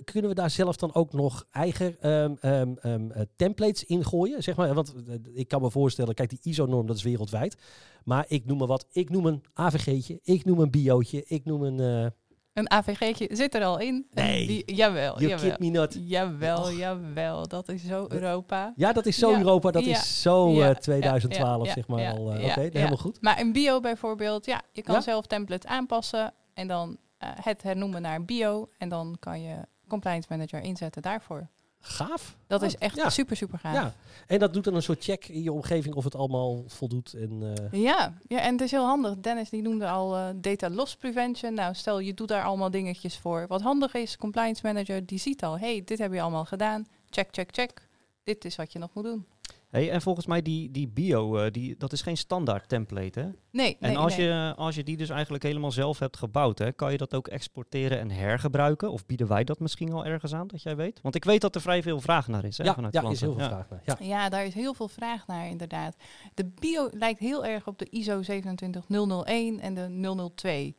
kunnen 0.04 0.30
we 0.30 0.36
daar 0.36 0.50
zelf 0.50 0.76
dan 0.76 0.94
ook 0.94 1.12
nog 1.12 1.46
eigen 1.50 2.00
ehm, 2.00 2.34
ehm, 2.40 2.72
ehm, 2.80 3.10
eh, 3.10 3.22
templates 3.36 3.84
in 3.84 4.04
gooien? 4.04 4.42
Zeg 4.42 4.56
maar, 4.56 4.74
want 4.74 4.94
eh, 5.08 5.14
ik 5.34 5.48
kan 5.48 5.62
me 5.62 5.70
voorstellen, 5.70 6.14
kijk, 6.14 6.30
die 6.30 6.38
ISO-norm 6.42 6.86
dat 6.86 6.96
is 6.96 7.02
wereldwijd. 7.02 7.56
Maar 8.04 8.24
ik 8.28 8.44
noem 8.46 8.58
maar 8.58 8.66
wat, 8.66 8.86
ik 8.92 9.10
noem 9.10 9.26
een 9.26 9.44
AVG'tje, 9.54 10.20
ik 10.22 10.44
noem 10.44 10.58
een 10.60 10.70
biootje, 10.70 11.24
ik 11.26 11.44
noem 11.44 11.62
een... 11.62 11.80
eh 11.80 12.10
Een 12.52 12.70
AVG'tje 12.70 13.28
zit 13.32 13.54
er 13.54 13.64
al 13.64 13.78
in. 13.78 14.06
Nee. 14.12 14.62
jawel, 14.66 15.20
you 15.20 15.30
jawel. 15.30 15.56
me 15.58 15.68
not. 15.70 15.96
Jawel, 16.00 16.58
Och. 16.58 16.72
jawel. 16.78 17.48
Dat 17.48 17.68
is 17.68 17.84
zo 17.84 18.06
Europa. 18.08 18.72
Ja, 18.76 18.92
dat 18.92 19.06
is 19.06 19.18
zo 19.18 19.30
Ja, 19.30 19.38
Europa, 19.38 19.70
dat 19.70 19.84
ja, 19.84 19.90
is 19.90 20.22
zo 20.22 20.50
ja, 20.50 20.68
eh, 20.70 20.76
2012, 20.76 21.60
ja, 21.62 21.66
ja, 21.68 21.72
zeg 21.72 21.86
maar 21.88 22.12
al. 22.12 22.24
Oké, 22.26 22.60
helemaal 22.60 22.96
goed. 22.96 23.20
Maar 23.20 23.40
een 23.40 23.52
bio 23.52 23.80
bijvoorbeeld, 23.80 24.46
ja, 24.46 24.62
je 24.72 24.82
kan 24.82 25.02
zelf 25.02 25.26
templates 25.26 25.70
aanpassen 25.70 26.34
en 26.56 26.68
dan 26.68 26.96
eh, 27.18 27.30
het 27.34 27.62
hernoemen 27.62 28.02
naar 28.02 28.24
bio. 28.24 28.68
En 28.78 28.88
dan 28.88 29.16
kan 29.20 29.42
je 29.42 29.56
compliance 29.88 30.28
manager 30.30 30.60
inzetten 30.60 31.02
daarvoor. 31.02 31.48
Gaaf. 31.78 32.36
Dat 32.46 32.60
Oh, 32.60 32.66
is 32.66 32.76
echt 32.76 32.96
ja. 32.96 33.10
super, 33.10 33.36
super 33.36 33.58
gaaf. 33.58 33.74
Ja, 33.74 33.94
en 34.26 34.38
dat 34.38 34.52
doet 34.52 34.64
dan 34.64 34.74
een 34.74 34.82
soort 34.82 35.04
check 35.04 35.28
in 35.28 35.42
je 35.42 35.52
omgeving 35.52 35.94
of 35.94 36.04
het 36.04 36.14
allemaal 36.14 36.64
voldoet. 36.66 37.14
En, 37.14 37.54
eh, 37.70 37.80
Ja, 37.82 38.12
ja, 38.28 38.40
en 38.40 38.52
het 38.52 38.60
is 38.60 38.70
heel 38.70 38.84
handig. 38.86 39.16
Dennis 39.20 39.50
die 39.50 39.62
noemde 39.62 39.88
al 39.88 40.16
eh, 40.16 40.28
data 40.36 40.70
loss 40.70 40.96
prevention. 40.96 41.54
Nou, 41.54 41.74
stel 41.74 41.98
je 41.98 42.14
doet 42.14 42.28
daar 42.28 42.44
allemaal 42.44 42.70
dingetjes 42.70 43.18
voor. 43.18 43.46
Wat 43.48 43.60
handig 43.62 43.94
is, 43.94 44.16
compliance 44.16 44.60
manager 44.64 45.06
die 45.06 45.18
ziet 45.18 45.42
al, 45.44 45.58
hey, 45.58 45.82
dit 45.84 45.98
heb 45.98 46.12
je 46.12 46.20
allemaal 46.20 46.44
gedaan. 46.44 46.86
Check, 47.10 47.28
check, 47.30 47.48
check. 47.54 47.88
Dit 48.22 48.44
is 48.44 48.56
wat 48.56 48.72
je 48.72 48.78
nog 48.78 48.90
moet 48.94 49.04
doen. 49.04 49.26
Hey, 49.70 49.90
en 49.90 50.02
volgens 50.02 50.26
mij 50.26 50.42
die, 50.42 50.70
die 50.70 50.88
bio, 50.88 51.36
eh, 51.36 51.50
die, 51.50 51.76
dat 51.78 51.92
is 51.92 52.02
geen 52.02 52.16
standaard 52.16 52.68
template. 52.68 53.20
Hè? 53.20 53.26
Nee, 53.50 53.76
En 53.80 53.88
nee, 53.88 53.98
als, 53.98 54.16
nee. 54.16 54.26
Je, 54.26 54.52
als 54.56 54.74
je 54.74 54.82
die 54.84 54.96
dus 54.96 55.08
eigenlijk 55.08 55.42
helemaal 55.42 55.72
zelf 55.72 55.98
hebt 55.98 56.16
gebouwd, 56.16 56.58
hè, 56.58 56.72
kan 56.72 56.92
je 56.92 56.98
dat 56.98 57.14
ook 57.14 57.28
exporteren 57.28 57.98
en 57.98 58.10
hergebruiken? 58.10 58.90
Of 58.92 59.06
bieden 59.06 59.26
wij 59.26 59.44
dat 59.44 59.58
misschien 59.60 59.92
al 59.92 60.04
ergens 60.06 60.34
aan, 60.34 60.46
dat 60.46 60.62
jij 60.62 60.76
weet? 60.76 61.00
Want 61.02 61.14
ik 61.14 61.24
weet 61.24 61.40
dat 61.40 61.54
er 61.54 61.60
vrij 61.60 61.82
veel 61.82 62.00
vraag 62.00 62.28
naar 62.28 62.44
is 62.44 62.58
hè, 62.58 62.64
ja, 62.64 62.74
vanuit 62.74 62.92
ja, 62.94 63.00
klanten. 63.00 63.22
is 63.22 63.26
heel 63.28 63.38
veel 63.38 63.48
Ja. 63.48 63.64
vraag 63.64 63.70
naar. 63.70 63.82
Ja. 64.00 64.06
Ja, 64.06 64.28
daar 64.28 64.44
is 64.46 64.54
heel 64.54 64.74
veel 64.74 64.88
vraag 64.88 65.26
naar 65.26 65.46
inderdaad. 65.48 65.96
De 66.34 66.44
bio 66.60 66.88
lijkt 66.92 67.18
heel 67.20 67.44
erg 67.44 67.66
op 67.66 67.78
de 67.78 67.86
ISO 67.90 68.22
27001 68.22 69.60
en 69.60 69.74
de 69.74 69.88
002. 70.34 70.76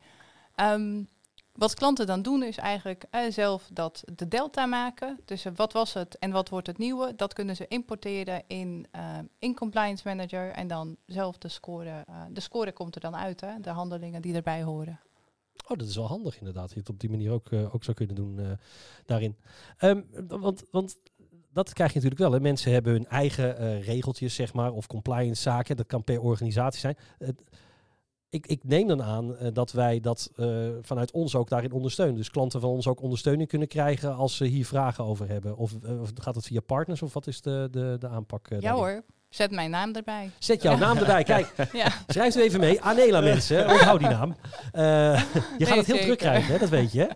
Ehm, 0.54 1.02
wat 1.58 1.74
klanten 1.74 2.06
dan 2.06 2.22
doen 2.22 2.42
is 2.42 2.56
eigenlijk 2.56 3.04
eh, 3.10 3.30
zelf 3.30 3.68
dat 3.72 4.02
de 4.14 4.28
delta 4.28 4.66
maken. 4.66 5.20
Dus 5.24 5.44
eh, 5.44 5.52
wat 5.56 5.72
was 5.72 5.94
het 5.94 6.18
en 6.18 6.30
wat 6.30 6.48
wordt 6.48 6.66
het 6.66 6.78
nieuwe? 6.78 7.14
Dat 7.16 7.32
kunnen 7.32 7.56
ze 7.56 7.68
importeren 7.68 8.42
in, 8.46 8.86
eh, 8.90 9.18
in 9.38 9.54
Compliance 9.54 10.08
Manager 10.08 10.50
en 10.50 10.68
dan 10.68 10.96
zelf 11.06 11.38
de 11.38 11.48
score. 11.48 12.04
de 12.30 12.40
score 12.40 12.72
komt 12.72 12.94
er 12.94 13.00
dan 13.00 13.16
uit, 13.16 13.40
hè? 13.40 13.60
de 13.60 13.70
handelingen 13.70 14.22
die 14.22 14.34
erbij 14.34 14.62
horen. 14.62 15.00
Oh, 15.68 15.78
dat 15.78 15.88
is 15.88 15.96
wel 15.96 16.06
handig 16.06 16.38
inderdaad. 16.38 16.70
Je 16.72 16.78
het 16.78 16.88
op 16.88 17.00
die 17.00 17.10
manier 17.10 17.32
ook, 17.32 17.52
ook 17.52 17.84
zou 17.84 17.96
kunnen 17.96 18.16
doen 18.16 18.58
daarin. 19.06 19.36
Ehm, 19.78 20.02
want, 20.28 20.64
want 20.70 20.96
dat 21.52 21.72
krijg 21.72 21.92
je 21.92 22.00
natuurlijk 22.00 22.30
wel. 22.30 22.32
Hè. 22.32 22.40
Mensen 22.40 22.72
hebben 22.72 22.92
hun 22.92 23.06
eigen 23.06 23.80
regeltjes, 23.80 24.34
zeg 24.34 24.52
maar, 24.52 24.72
of 24.72 24.86
compliance 24.86 25.42
zaken. 25.42 25.76
Dat 25.76 25.86
kan 25.86 26.04
per 26.04 26.20
organisatie 26.20 26.80
zijn. 26.80 26.96
Ik, 28.30 28.46
ik 28.46 28.64
neem 28.64 28.86
dan 28.86 29.02
aan 29.02 29.36
eh, 29.36 29.48
dat 29.52 29.72
wij 29.72 30.00
dat 30.00 30.30
eh, 30.36 30.46
vanuit 30.82 31.10
ons 31.10 31.34
ook 31.34 31.48
daarin 31.48 31.72
ondersteunen. 31.72 32.16
Dus 32.16 32.30
klanten 32.30 32.60
van 32.60 32.70
ons 32.70 32.86
ook 32.86 33.02
ondersteuning 33.02 33.48
kunnen 33.48 33.68
krijgen 33.68 34.14
als 34.14 34.36
ze 34.36 34.44
hier 34.44 34.66
vragen 34.66 35.04
over 35.04 35.28
hebben. 35.28 35.56
Of, 35.56 35.72
eh, 35.82 36.00
of 36.00 36.10
gaat 36.14 36.34
het 36.34 36.46
via 36.46 36.60
partners 36.60 37.02
of 37.02 37.12
wat 37.14 37.26
is 37.26 37.40
de, 37.40 37.68
de, 37.70 37.96
de 37.98 38.08
aanpak? 38.08 38.46
Ja 38.50 38.58
daarin? 38.60 38.80
hoor, 38.80 39.02
zet 39.28 39.50
mijn 39.50 39.70
naam 39.70 39.94
erbij. 39.94 40.30
Zet 40.38 40.62
jouw 40.62 40.76
naam 40.76 40.96
erbij. 40.96 41.22
Kijk, 41.22 41.52
Ja. 41.72 41.88
schrijf 42.06 42.36
u 42.36 42.40
even 42.42 42.60
mee. 42.60 42.80
Anela 42.82 43.20
mensen, 43.20 43.68
onthoud 43.72 43.98
die 44.00 44.08
naam. 44.08 44.36
Je 44.72 44.76
gaat 45.58 45.58
het 45.58 45.68
heel 45.68 45.82
zeker. 45.84 46.04
druk 46.04 46.18
krijgen, 46.18 46.52
hè? 46.52 46.58
dat 46.58 46.68
weet 46.68 46.92
je. 46.92 47.00
Hè? 47.00 47.06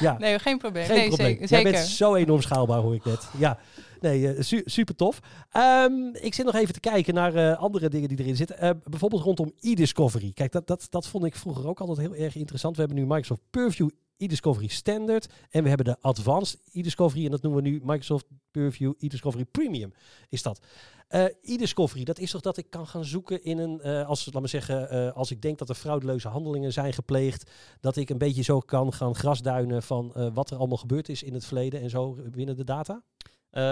Ja. 0.00 0.16
Nee, 0.24 0.38
geen 0.38 0.58
probleem. 0.58 0.84
Geen 0.84 0.96
nee, 0.96 1.08
probleem. 1.08 1.28
zeker. 1.32 1.48
Jij 1.48 1.62
bent 1.62 1.76
zo 1.86 2.14
enorm 2.14 2.40
schaalbaar, 2.42 2.80
hoor 2.80 2.94
ik 2.94 3.04
net. 3.04 3.28
Ja, 3.38 3.58
nee, 4.00 4.28
eh, 4.34 4.42
su- 4.42 4.62
super 4.64 4.94
tof. 4.96 5.18
Ehm, 5.50 5.92
ik 6.12 6.34
zit 6.34 6.44
nog 6.44 6.54
even 6.54 6.74
te 6.74 6.80
kijken 6.80 7.14
naar 7.14 7.34
eh, 7.34 7.58
andere 7.58 7.88
dingen 7.88 8.08
die 8.08 8.18
erin 8.18 8.36
zitten. 8.36 8.58
Eh, 8.58 8.70
bijvoorbeeld 8.84 9.22
rondom 9.22 9.52
e-discovery. 9.60 10.32
Kijk, 10.32 10.52
dat, 10.52 10.66
dat, 10.66 10.86
dat 10.90 11.06
vond 11.06 11.24
ik 11.24 11.36
vroeger 11.36 11.68
ook 11.68 11.80
altijd 11.80 11.98
heel 11.98 12.14
erg 12.14 12.36
interessant. 12.36 12.76
We 12.76 12.82
hebben 12.82 12.98
nu 13.00 13.06
Microsoft 13.06 13.40
Purview 13.50 13.88
e-discovery 14.16 14.66
Standard. 14.66 15.28
En 15.50 15.62
we 15.62 15.68
hebben 15.68 15.86
de 15.86 15.96
Advanced 16.00 16.60
e-discovery. 16.72 17.24
En 17.24 17.30
dat 17.30 17.42
noemen 17.42 17.62
we 17.62 17.68
nu 17.68 17.80
Microsoft 17.82 18.26
Purview 18.50 18.92
e-discovery 18.98 19.44
Premium. 19.44 19.92
Is 20.28 20.42
dat. 20.42 20.60
Eh 21.08 21.24
e-discovery, 21.42 22.04
dat 22.04 22.18
is 22.18 22.30
toch 22.30 22.40
dat 22.40 22.56
ik 22.56 22.70
kan 22.70 22.86
gaan 22.86 23.04
zoeken 23.04 23.42
in 23.44 23.58
een, 23.58 23.80
eh, 23.80 24.08
als, 24.08 24.24
laat 24.24 24.40
maar 24.40 24.48
zeggen, 24.48 24.90
eh, 24.90 25.12
als 25.12 25.30
ik 25.30 25.42
denk 25.42 25.58
dat 25.58 25.68
er 25.68 25.74
fraudeleuze 25.74 26.28
handelingen 26.28 26.72
zijn 26.72 26.92
gepleegd, 26.92 27.50
dat 27.80 27.96
ik 27.96 28.10
een 28.10 28.18
beetje 28.18 28.42
zo 28.42 28.60
kan 28.60 28.92
gaan 28.92 29.14
grasduinen 29.14 29.82
van 29.82 30.32
wat 30.34 30.50
er 30.50 30.56
allemaal 30.56 30.76
gebeurd 30.76 31.08
is 31.08 31.22
in 31.22 31.34
het 31.34 31.44
verleden 31.44 31.80
en 31.80 31.90
zo 31.90 32.16
binnen 32.30 32.56
de 32.56 32.64
data? 32.64 33.02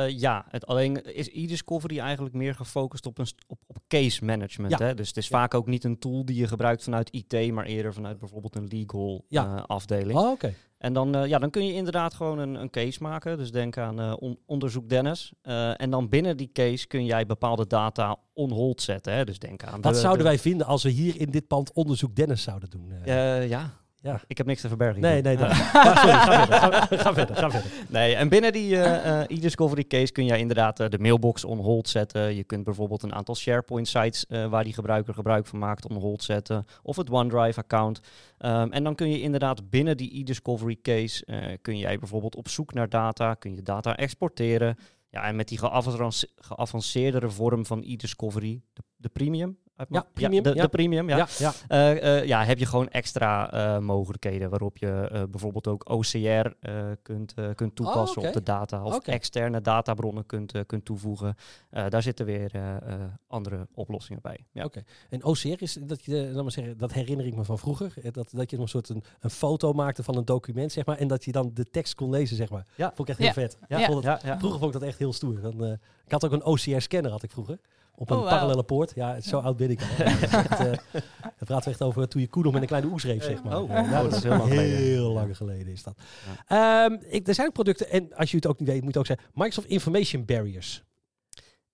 Ja, 0.09 0.45
het, 0.49 0.67
alleen 0.67 1.15
is 1.15 1.29
e-discovery 1.29 1.99
eigenlijk 1.99 2.35
meer 2.35 2.55
gefocust 2.55 3.07
op, 3.07 3.19
een 3.19 3.27
op 3.47 3.72
case 4.01 4.25
management. 4.25 4.79
Ja. 4.79 4.87
Hè? 4.87 4.95
Dus 4.95 5.09
het 5.09 5.17
is 5.17 5.29
Ja. 5.29 5.39
vaak 5.39 5.55
ook 5.55 5.67
niet 5.67 5.85
een 5.85 5.99
tool 5.99 6.25
die 6.25 6.37
je 6.37 6.47
gebruikt 6.49 6.83
vanuit 6.83 7.11
IT, 7.13 7.53
maar 7.53 7.65
eerder 7.65 7.93
vanuit 7.95 8.19
bijvoorbeeld 8.19 8.57
een 8.57 8.69
legal 8.71 9.25
Ja. 9.29 9.57
eh, 9.57 9.63
afdeling. 9.67 10.19
Oh, 10.19 10.31
oké. 10.31 10.55
En 10.79 10.93
dan, 10.93 11.15
eh, 11.15 11.27
ja, 11.27 11.39
dan 11.39 11.51
kun 11.51 11.67
je 11.67 11.73
inderdaad 11.73 12.15
gewoon 12.15 12.39
een, 12.39 12.55
een 12.55 12.71
case 12.71 13.03
maken. 13.03 13.39
Dus 13.39 13.51
denk 13.53 13.77
aan 13.77 14.01
eh, 14.01 14.13
on- 14.19 14.39
onderzoek 14.47 14.89
Dennis. 14.89 15.33
En 15.77 15.91
dan 15.91 16.09
binnen 16.09 16.37
die 16.37 16.51
case 16.53 16.87
kun 16.87 17.05
jij 17.05 17.27
bepaalde 17.27 17.67
data 17.67 18.17
on 18.35 18.51
hold 18.53 18.83
zetten. 18.83 19.13
Hè? 19.13 19.25
Dus 19.25 19.39
denk 19.39 19.65
aan. 19.65 19.81
Wat 19.81 19.93
de- 19.95 19.99
zouden 20.01 20.23
de- 20.25 20.29
wij 20.29 20.39
vinden 20.39 20.67
als 20.67 20.83
we 20.83 20.91
hier 20.91 21.21
in 21.21 21.31
dit 21.31 21.47
pand 21.47 21.73
onderzoek 21.73 22.15
Dennis 22.17 22.43
zouden 22.43 22.71
doen? 22.71 22.93
ja. 23.49 23.81
Ja. 24.02 24.21
ik 24.26 24.37
heb 24.37 24.47
niks 24.47 24.61
te 24.61 24.68
verbergen. 24.68 25.00
nee, 25.00 25.23
nee, 25.23 25.37
dat. 25.37 25.50
Ja, 25.73 25.94
sorry, 25.97 26.12
ga 26.16 26.38
verder, 26.38 26.59
ga, 26.59 26.87
ga 26.97 27.14
verder, 27.14 27.37
ga 27.37 27.50
verder. 27.50 27.71
Nee, 27.88 28.14
en 28.14 28.28
binnen 28.28 28.52
die 28.52 28.80
eh, 28.82 29.21
e-discovery 29.37 29.85
case 29.85 30.12
kun 30.12 30.25
jij 30.25 30.38
inderdaad 30.38 30.80
eh, 30.80 30.88
de 30.88 30.99
mailbox 30.99 31.44
on 31.44 31.59
hold 31.59 31.88
zetten. 31.88 32.35
Je 32.35 32.44
kunt 32.44 32.64
bijvoorbeeld 32.64 33.02
een 33.02 33.14
aantal 33.14 33.35
SharePoint 33.35 33.88
sites 33.88 34.25
waar 34.28 34.64
die 34.64 34.73
gebruiker 34.73 35.14
gebruik 35.14 35.47
van 35.47 35.59
maakt 35.59 35.88
on 35.88 35.97
hold 35.97 36.23
zetten. 36.23 36.66
Of 36.82 36.97
het 36.97 37.11
OneDrive 37.11 37.61
account. 37.61 38.00
Ehm, 38.38 38.71
en 38.71 38.85
dan 38.85 38.94
kun 38.94 39.11
je 39.11 39.21
inderdaad 39.21 39.71
binnen 39.71 39.97
die 39.97 40.18
e-discovery 40.21 40.78
case 40.82 41.25
kun 41.62 41.78
jij 41.78 41.99
bijvoorbeeld 41.99 42.37
op 42.37 42.49
zoek 42.49 42.75
naar 42.75 42.88
data, 42.88 43.35
kun 43.35 43.54
je 43.54 43.62
data 43.62 43.97
exporteren. 43.97 44.76
Ja, 45.11 45.23
en 45.23 45.37
met 45.37 45.49
die 45.49 45.59
geavance- 45.59 46.28
geavanceerdere 46.37 47.30
vorm 47.30 47.66
van 47.66 47.82
e-discovery, 47.87 48.61
de, 48.73 48.82
de 48.97 49.09
premium. 49.09 49.59
Uit 49.76 49.88
Ja, 49.91 50.07
premium, 50.14 50.43
de, 50.43 50.55
ja. 50.55 50.62
de 50.62 50.69
premium, 50.69 51.09
ja. 51.09 51.17
Ja, 51.17 51.26
ja. 51.38 51.52
Eh, 51.69 52.19
eh, 52.19 52.26
ja, 52.26 52.45
heb 52.45 52.59
je 52.59 52.67
gewoon 52.67 52.88
extra 52.88 53.52
eh, 53.52 53.79
mogelijkheden 53.79 54.50
waarop 54.50 54.76
je 54.79 55.09
eh, 55.12 55.23
bijvoorbeeld 55.31 55.67
ook 55.67 55.88
OCR 55.91 56.17
eh, 56.17 56.47
kunt, 57.02 57.35
kunt 57.55 57.76
toepassen 57.76 58.19
oké. 58.19 58.29
op 58.29 58.35
de 58.35 58.43
data 58.43 58.83
of 58.85 59.07
externe 59.07 59.61
databronnen 59.61 60.26
kunt, 60.26 60.52
kunt 60.67 60.85
toevoegen. 60.85 61.35
Eh, 61.71 61.85
daar 61.88 62.02
zitten 62.02 62.26
weer 62.26 62.50
eh, 62.55 62.76
eh, 62.76 63.00
andere 63.26 63.67
oplossingen 63.75 64.23
bij. 64.23 64.47
Ja. 64.52 64.64
Oké. 64.64 64.83
En 65.11 65.25
OCR 65.25 65.62
is 65.62 65.79
dat 65.83 66.05
je, 66.05 66.31
laat 66.33 66.43
maar 66.43 66.52
zeggen, 66.52 66.79
dat 66.79 66.93
herinner 66.93 67.26
ik 67.26 67.35
me 67.37 67.45
van 67.45 67.59
vroeger. 67.59 67.95
Dat, 68.12 68.31
dat 68.33 68.50
je 68.50 68.59
een 68.59 68.69
soort 68.69 68.88
een, 68.88 69.02
een 69.21 69.31
foto 69.31 69.73
maakte 69.73 70.02
van 70.02 70.17
een 70.17 70.25
document, 70.25 70.73
zeg 70.73 70.87
maar, 70.87 70.97
en 70.99 71.09
dat 71.09 71.25
je 71.25 71.33
dan 71.33 71.50
de 71.55 71.71
tekst 71.71 71.95
kon 71.95 72.11
lezen, 72.11 72.37
zeg 72.37 72.50
maar. 72.50 72.67
Ja. 72.75 72.87
Vond 72.95 73.09
ik 73.09 73.09
echt 73.09 73.19
heel 73.19 73.26
Ja. 73.26 73.33
vet. 73.49 73.59
Ja. 73.69 73.79
Ik 73.79 73.85
vond 73.85 74.05
het- 74.05 74.23
Ja, 74.23 74.29
ja. 74.33 74.38
Vroeger 74.38 74.59
vond 74.61 74.75
ik 74.75 74.81
dat 74.81 74.88
echt 74.88 74.99
heel 74.99 75.12
stoer. 75.12 75.41
Dan, 75.41 75.64
eh, 75.64 75.73
ik 76.05 76.12
had 76.12 76.25
ook 76.25 76.33
een 76.33 76.45
OCR-scanner, 76.45 77.11
had 77.11 77.23
ik 77.23 77.31
vroeger. 77.31 77.59
Op 77.95 78.11
een 78.11 78.17
Oh, 78.17 78.29
parallele 78.29 78.63
poort. 78.63 78.93
Ja, 78.95 79.21
zo 79.21 79.39
oud 79.39 79.57
ben 79.57 79.71
ik 79.71 79.81
al. 79.81 79.87
hè. 79.89 80.05
Dat 80.05 80.23
is 80.23 80.33
echt, 80.33 80.51
eh, 80.61 80.73
dan 81.23 81.33
praten 81.47 81.65
we 81.65 81.71
echt 81.71 81.83
over 81.83 82.09
toen 82.09 82.21
je 82.21 82.29
koe 82.29 82.43
nog 82.43 82.53
met 82.53 82.63
een 82.63 82.69
kleine 82.69 82.89
oe 82.91 83.01
schreef, 83.01 83.25
zeg 83.25 83.43
maar. 83.43 83.61
Oh, 83.61 83.71
oh, 83.71 83.91
dat 84.03 84.13
is 84.17 84.23
heel 84.23 84.31
lang 84.37 84.49
geleden. 84.49 84.77
Heel 84.77 85.13
lang 85.13 85.37
geleden 85.37 85.73
is 85.73 85.83
dat. 85.83 85.95
Ehm, 86.47 86.97
ik, 87.09 87.29
er 87.29 87.35
zijn 87.35 87.47
ook 87.47 87.53
producten, 87.53 87.91
en 87.91 88.15
als 88.15 88.31
je 88.31 88.37
het 88.37 88.47
ook 88.47 88.59
niet 88.59 88.69
weet, 88.69 88.83
moet 88.83 88.93
je 88.93 88.99
ook 88.99 89.07
zeggen, 89.07 89.27
Microsoft 89.35 89.67
Information 89.69 90.25
Barriers. 90.25 90.83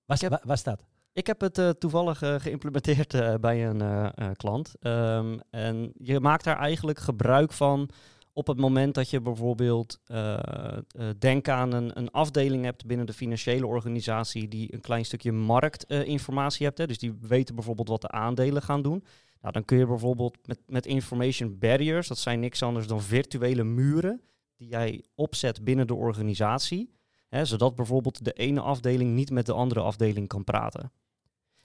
Waar, 0.05 0.19
heb- 0.21 0.31
waar, 0.31 0.43
waar 0.45 0.59
staat? 0.59 0.83
Ik 1.13 1.27
heb 1.27 1.41
het 1.41 1.59
eh, 1.59 1.69
toevallig 1.71 2.23
eh, 2.23 2.35
geïmplementeerd 2.39 3.41
bij 3.41 3.67
een 3.67 3.81
eh, 3.83 4.05
eh, 4.15 4.31
klant. 4.37 4.75
Ehm, 4.81 5.39
en 5.51 5.93
je 5.99 6.21
maakt 6.21 6.45
daar 6.45 6.59
eigenlijk 6.59 6.99
gebruik 6.99 7.53
van 7.53 7.89
op 8.39 8.47
het 8.47 8.59
moment 8.59 8.95
dat 8.95 9.11
je 9.11 9.21
bijvoorbeeld 9.21 10.01
eh 10.07 10.37
eh, 10.39 11.09
denk 11.19 11.49
aan 11.49 11.73
een, 11.73 11.99
een 11.99 12.11
afdeling 12.11 12.65
hebt 12.65 12.87
binnen 12.87 13.07
de 13.07 13.13
financiële 13.13 13.67
organisatie 13.67 14.49
die 14.49 14.75
een 14.75 14.81
klein 14.81 15.05
stukje 15.05 15.33
marktinformatie 15.33 16.67
hebt. 16.67 16.79
Hè, 16.79 16.87
dus 16.87 16.99
die 16.99 17.19
weten 17.21 17.55
bijvoorbeeld 17.55 17.89
wat 17.89 18.01
de 18.01 18.11
aandelen 18.11 18.63
gaan 18.63 18.83
doen. 18.83 19.05
Nou, 19.41 19.53
dan 19.53 19.65
kun 19.65 19.79
je 19.79 19.87
bijvoorbeeld 19.87 20.37
met, 20.47 20.59
met 20.67 20.87
information 20.87 21.59
barriers, 21.59 22.09
dat 22.09 22.19
zijn 22.19 22.41
niks 22.41 22.63
anders 22.63 22.87
dan 22.87 23.03
virtuele 23.03 23.65
muren 23.65 24.21
die 24.57 24.69
jij 24.69 25.05
opzet 25.15 25.65
binnen 25.65 25.87
de 25.87 25.95
organisatie. 25.95 26.93
Hè, 27.29 27.45
zodat 27.45 27.75
bijvoorbeeld 27.75 28.25
de 28.25 28.33
ene 28.33 28.61
afdeling 28.61 29.15
niet 29.15 29.31
met 29.31 29.47
de 29.47 29.53
andere 29.53 29.81
afdeling 29.81 30.29
kan 30.29 30.45
praten. 30.45 30.93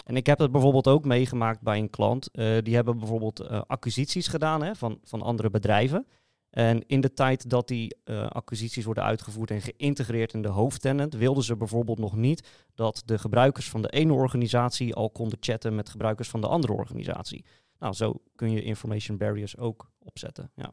En 0.05 0.15
ik 0.15 0.25
heb 0.25 0.39
het 0.39 0.51
bijvoorbeeld 0.51 0.87
ook 0.87 1.05
meegemaakt 1.05 1.61
bij 1.61 1.77
een 1.77 1.89
klant. 1.89 2.31
Eh, 2.31 2.57
die 2.61 2.75
hebben 2.75 2.97
bijvoorbeeld 2.97 3.47
acquisities 3.49 4.27
gedaan 4.27 4.63
hè, 4.63 4.75
van, 4.75 4.99
van 5.03 5.21
andere 5.21 5.49
bedrijven. 5.49 6.05
En 6.53 6.87
in 6.87 7.01
de 7.01 7.13
tijd 7.13 7.49
dat 7.49 7.67
die 7.67 7.95
eh, 8.03 8.27
acquisities 8.27 8.85
worden 8.85 9.03
uitgevoerd 9.03 9.51
en 9.51 9.61
geïntegreerd 9.61 10.33
in 10.33 10.41
de 10.41 10.47
hoofdtenant, 10.47 11.13
wilden 11.13 11.43
ze 11.43 11.55
bijvoorbeeld 11.55 11.99
nog 11.99 12.15
niet 12.15 12.47
dat 12.75 13.01
de 13.05 13.17
gebruikers 13.17 13.69
van 13.69 13.81
de 13.81 13.89
ene 13.89 14.13
organisatie 14.13 14.93
al 14.93 15.09
konden 15.09 15.37
chatten 15.41 15.75
met 15.75 15.89
gebruikers 15.89 16.29
van 16.29 16.41
de 16.41 16.47
andere 16.47 16.73
organisatie. 16.73 17.45
Nou, 17.79 17.93
zo 17.93 18.21
kun 18.35 18.51
je 18.51 18.63
information 18.63 19.17
barriers 19.17 19.57
ook 19.57 19.91
opzetten. 19.99 20.51
Ja. 20.55 20.71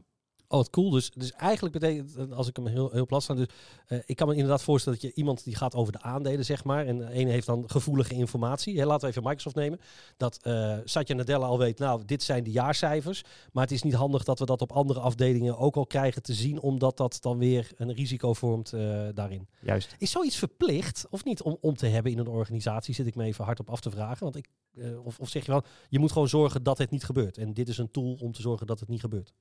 Oh, 0.52 0.58
wat 0.58 0.70
cool. 0.70 0.90
Dus, 0.90 1.10
dus 1.10 1.32
eigenlijk 1.32 1.78
betekent, 1.78 2.32
als 2.32 2.48
ik 2.48 2.56
hem 2.56 2.66
heel, 2.66 2.90
heel 2.90 3.06
plat 3.06 3.22
sta, 3.22 3.34
dus 3.34 3.46
eh, 3.86 3.98
ik 4.06 4.16
kan 4.16 4.28
me 4.28 4.34
inderdaad 4.34 4.62
voorstellen 4.62 4.98
dat 5.00 5.10
je 5.10 5.16
iemand 5.16 5.44
die 5.44 5.56
gaat 5.56 5.74
over 5.74 5.92
de 5.92 6.02
aandelen, 6.02 6.44
zeg 6.44 6.64
maar, 6.64 6.86
en 6.86 6.98
de 6.98 7.10
ene 7.10 7.30
heeft 7.30 7.46
dan 7.46 7.64
gevoelige 7.66 8.14
informatie. 8.14 8.78
Hè, 8.78 8.86
laten 8.86 9.00
we 9.00 9.08
even 9.08 9.22
Microsoft 9.22 9.56
nemen. 9.56 9.80
Dat 10.16 10.38
eh 10.42 10.78
Satya 10.84 11.14
Nadella 11.14 11.46
al 11.46 11.58
weet, 11.58 11.78
nou, 11.78 12.04
dit 12.04 12.22
zijn 12.22 12.44
de 12.44 12.50
jaarcijfers, 12.50 13.24
maar 13.52 13.62
het 13.62 13.72
is 13.72 13.82
niet 13.82 13.94
handig 13.94 14.24
dat 14.24 14.38
we 14.38 14.44
dat 14.44 14.60
op 14.60 14.72
andere 14.72 15.00
afdelingen 15.00 15.58
ook 15.58 15.76
al 15.76 15.86
krijgen 15.86 16.22
te 16.22 16.34
zien, 16.34 16.60
omdat 16.60 16.96
dat 16.96 17.18
dan 17.20 17.38
weer 17.38 17.70
een 17.76 17.92
risico 17.92 18.32
vormt 18.32 18.72
eh, 18.72 19.08
daarin. 19.14 19.48
Juist. 19.60 19.94
Is 19.98 20.10
zoiets 20.10 20.36
verplicht 20.36 21.06
of 21.10 21.24
niet 21.24 21.42
om, 21.42 21.56
om 21.60 21.76
te 21.76 21.86
hebben 21.86 22.12
in 22.12 22.18
een 22.18 22.28
organisatie? 22.28 22.94
Zit 22.94 23.06
ik 23.06 23.14
me 23.14 23.24
even 23.24 23.44
hard 23.44 23.60
op 23.60 23.70
af 23.70 23.80
te 23.80 23.90
vragen. 23.90 24.22
Want 24.22 24.36
ik, 24.36 24.48
of, 25.04 25.18
of 25.18 25.28
zeg 25.28 25.44
je 25.44 25.50
wel, 25.50 25.62
je 25.88 25.98
moet 25.98 26.12
gewoon 26.12 26.28
zorgen 26.28 26.62
dat 26.62 26.78
het 26.78 26.90
niet 26.90 27.04
gebeurt. 27.04 27.38
En 27.38 27.54
dit 27.54 27.68
is 27.68 27.78
een 27.78 27.90
tool 27.90 28.18
om 28.20 28.32
te 28.32 28.42
zorgen 28.42 28.66
dat 28.66 28.80
het 28.80 28.88
niet 28.88 29.00
gebeurt. 29.00 29.32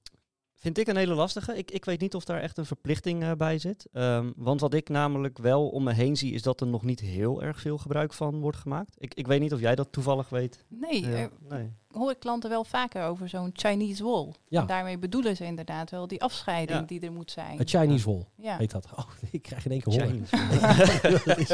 Vind 0.59 0.77
ik 0.77 0.87
een 0.87 0.97
hele 0.97 1.13
lastige. 1.13 1.57
Ik, 1.57 1.71
ik 1.71 1.85
weet 1.85 1.99
niet 1.99 2.15
of 2.15 2.25
daar 2.25 2.41
echt 2.41 2.57
een 2.57 2.65
verplichting 2.65 3.23
eh, 3.23 3.31
bij 3.31 3.57
zit. 3.57 3.87
Ehm, 3.91 4.31
want 4.35 4.61
wat 4.61 4.73
ik 4.73 4.89
namelijk 4.89 5.37
wel 5.37 5.69
om 5.69 5.83
me 5.83 5.93
heen 5.93 6.17
zie, 6.17 6.33
is 6.33 6.41
dat 6.41 6.61
er 6.61 6.67
nog 6.67 6.83
niet 6.83 6.99
heel 6.99 7.43
erg 7.43 7.59
veel 7.59 7.77
gebruik 7.77 8.13
van 8.13 8.39
wordt 8.39 8.57
gemaakt. 8.57 8.95
Ik, 8.97 9.13
ik 9.13 9.27
weet 9.27 9.39
niet 9.39 9.53
of 9.53 9.59
jij 9.59 9.75
dat 9.75 9.91
toevallig 9.91 10.29
weet. 10.29 10.65
Nee, 10.67 11.01
Ja, 11.01 11.09
er 11.09 11.31
nee. 11.49 11.73
Hoor 11.93 12.12
ik 12.12 12.19
klanten 12.19 12.50
wel 12.50 12.63
vaker 12.63 13.03
over 13.03 13.29
zo'n 13.29 13.50
Chinese 13.53 14.03
wall. 14.03 14.34
Ja. 14.48 14.62
En 14.62 14.67
daarmee 14.67 14.98
bedoelen 14.98 15.36
ze 15.36 15.46
inderdaad 15.46 15.89
wel 15.89 16.08
die 16.08 16.22
afscheiding 16.22 16.79
Ja. 16.79 16.86
die 16.86 17.00
er 17.00 17.12
moet 17.12 17.31
zijn. 17.31 17.60
Een 17.60 17.67
Chinese 17.67 18.05
wall. 18.10 18.25
Ja. 18.36 18.58
heet 18.58 18.72
dat. 18.72 18.86
Oh, 18.96 19.05
ik 19.31 19.41
krijg 19.41 19.65
in 19.65 19.72
één 19.72 19.81
keer 19.81 20.01
honger. 20.01 20.15
Is- 21.39 21.48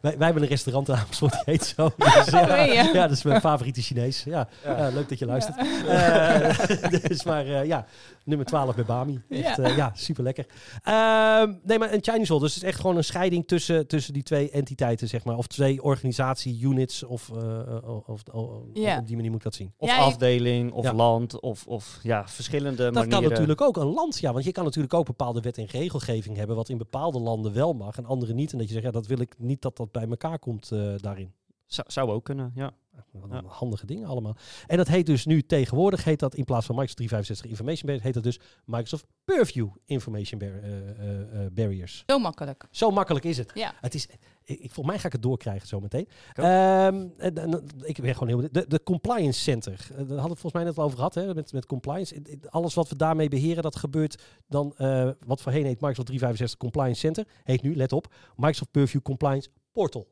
wij, 0.00 0.16
wij 0.18 0.24
hebben 0.24 0.42
een 0.42 0.48
restaurant 0.48 0.88
in 0.88 0.94
Amersfoort, 0.94 1.32
die 1.32 1.42
heet 1.44 1.64
zo. 1.64 1.90
Dus, 2.24 2.26
ja, 2.30 2.56
ja, 2.64 2.92
dat 2.92 3.10
is 3.10 3.22
mijn 3.22 3.40
favoriete 3.40 3.82
Chinees. 3.82 4.24
Ja, 4.24 4.48
ja, 4.64 4.88
leuk 4.88 5.08
dat 5.08 5.18
je 5.18 5.26
luistert. 5.26 5.56
Eh, 5.86 7.00
dus 7.08 7.24
maar 7.24 7.46
eh, 7.46 7.64
ja, 7.66 7.86
nummer 8.24 8.46
12 8.46 8.74
bij 8.74 8.84
Bami. 8.84 9.22
Echt, 9.28 9.56
Ja. 9.56 9.68
ja. 9.68 9.76
ja, 9.76 9.90
super 9.94 10.22
lekker. 10.22 10.46
Ehm, 10.82 11.52
nee, 11.62 11.78
maar 11.78 11.92
een 11.92 12.02
Chinese 12.02 12.32
wall. 12.32 12.40
Dus 12.42 12.54
het 12.54 12.62
is 12.62 12.68
echt 12.68 12.80
gewoon 12.80 12.96
een 12.96 13.04
scheiding 13.04 13.46
tussen, 13.48 13.86
tussen 13.86 14.12
die 14.12 14.22
twee 14.22 14.50
entiteiten, 14.50 15.08
zeg 15.08 15.24
maar. 15.24 15.36
Of 15.36 15.46
twee 15.46 15.82
organisatie-units. 15.82 17.02
Of, 17.02 17.30
eh, 17.30 17.76
of, 17.84 18.06
of, 18.06 18.22
of- 18.32 18.50
Ja. 18.74 18.98
op 18.98 19.06
die 19.06 19.14
manier 19.16 19.30
moet 19.30 19.38
ik 19.38 19.44
dat 19.44 19.54
zien. 19.54 19.72
Of 19.82 19.88
Ja, 19.88 19.96
afdeling, 19.98 20.72
of 20.72 20.84
Ja. 20.84 20.94
land, 20.94 21.40
of, 21.40 21.66
of 21.66 21.98
ja, 22.02 22.28
verschillende 22.28 22.82
Dat 22.82 22.92
manieren. 22.92 23.20
kan 23.20 23.30
natuurlijk 23.30 23.60
ook 23.60 23.76
een 23.76 23.86
land, 23.92 24.18
ja. 24.18 24.32
Want 24.32 24.44
je 24.44 24.52
kan 24.52 24.64
natuurlijk 24.64 24.94
ook 24.94 25.06
bepaalde 25.06 25.40
wet 25.40 25.58
en 25.58 25.66
regelgeving 25.66 26.36
hebben... 26.36 26.56
wat 26.56 26.68
in 26.68 26.78
bepaalde 26.78 27.18
landen 27.20 27.52
wel 27.52 27.72
mag 27.72 27.96
en 27.96 28.04
andere 28.06 28.32
niet. 28.34 28.52
En 28.52 28.58
dat 28.58 28.66
je 28.66 28.72
zegt, 28.72 28.84
ja, 28.84 28.90
dat 28.92 29.06
wil 29.06 29.20
ik 29.20 29.34
niet 29.38 29.62
dat 29.62 29.76
dat 29.76 29.92
bij 29.92 30.06
elkaar 30.08 30.38
komt 30.38 30.70
eh, 30.70 30.92
daarin. 30.96 31.32
Zou, 31.66 31.90
zou 31.90 32.10
ook 32.10 32.24
kunnen, 32.24 32.52
ja. 32.54 32.72
Handige 33.46 33.86
dingen 33.86 34.08
allemaal. 34.08 34.36
En 34.66 34.76
dat 34.76 34.88
heet 34.88 35.06
dus 35.06 35.24
nu 35.26 35.42
tegenwoordig, 35.42 36.04
heet 36.04 36.18
dat 36.18 36.34
in 36.34 36.44
plaats 36.44 36.66
van 36.66 36.74
Microsoft 36.74 36.96
365 36.96 37.50
Information 37.50 37.86
Barriers, 37.86 38.04
heet 38.04 38.14
dat 38.14 38.22
dus 38.22 38.40
Microsoft 38.64 39.06
Purview 39.24 39.68
Information 39.84 40.38
Bar- 40.38 40.48
eh, 40.62 40.90
eh, 40.90 41.44
eh, 41.44 41.52
Barriers. 41.52 42.02
Zo 42.06 42.18
makkelijk. 42.18 42.66
Zo 42.70 42.90
makkelijk 42.90 43.24
is 43.24 43.36
het. 43.36 43.50
Ja. 43.54 43.74
Het 43.80 43.94
is, 43.94 44.08
ik, 44.44 44.58
ik- 44.58 44.70
volgens 44.70 44.86
mij 44.86 44.98
ga 44.98 45.06
ik 45.06 45.12
het 45.12 45.22
doorkrijgen 45.22 45.68
zo 45.68 45.80
meteen. 45.80 46.08
ook. 46.30 46.44
Ehm, 46.44 47.06
en- 47.16 47.38
en- 47.38 47.64
ik 47.82 48.00
ben 48.00 48.14
gewoon 48.14 48.28
heel 48.40 48.48
de, 48.52 48.64
de 48.68 48.82
compliance 48.82 49.40
center. 49.40 49.72
eh, 49.72 49.88
Daar 49.88 49.96
hadden 49.98 50.16
we 50.16 50.28
het 50.30 50.40
volgens 50.40 50.52
mij 50.52 50.64
net 50.64 50.78
al 50.78 50.84
over 50.84 50.96
gehad, 50.96 51.14
hè, 51.14 51.34
met, 51.34 51.52
met 51.52 51.66
compliance. 51.66 52.14
Eh, 52.14 52.36
Alles 52.50 52.74
wat 52.74 52.88
we 52.88 52.96
daarmee 52.96 53.28
beheren, 53.28 53.62
dat 53.62 53.76
gebeurt 53.76 54.22
dan, 54.46 54.74
wat 55.26 55.40
voorheen 55.42 55.64
heet 55.64 55.80
Microsoft 55.80 56.06
365 56.06 56.58
Compliance 56.58 57.00
Center, 57.00 57.26
heet 57.42 57.62
nu, 57.62 57.76
let 57.76 57.92
op, 57.92 58.14
Microsoft 58.36 58.70
Purview 58.70 59.02
Compliance 59.02 59.48
Portal. 59.72 60.08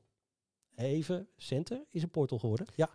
Even, 0.77 1.29
center 1.37 1.85
is 1.91 2.03
een 2.03 2.11
portal 2.11 2.39
geworden. 2.39 2.67
Ja, 2.75 2.89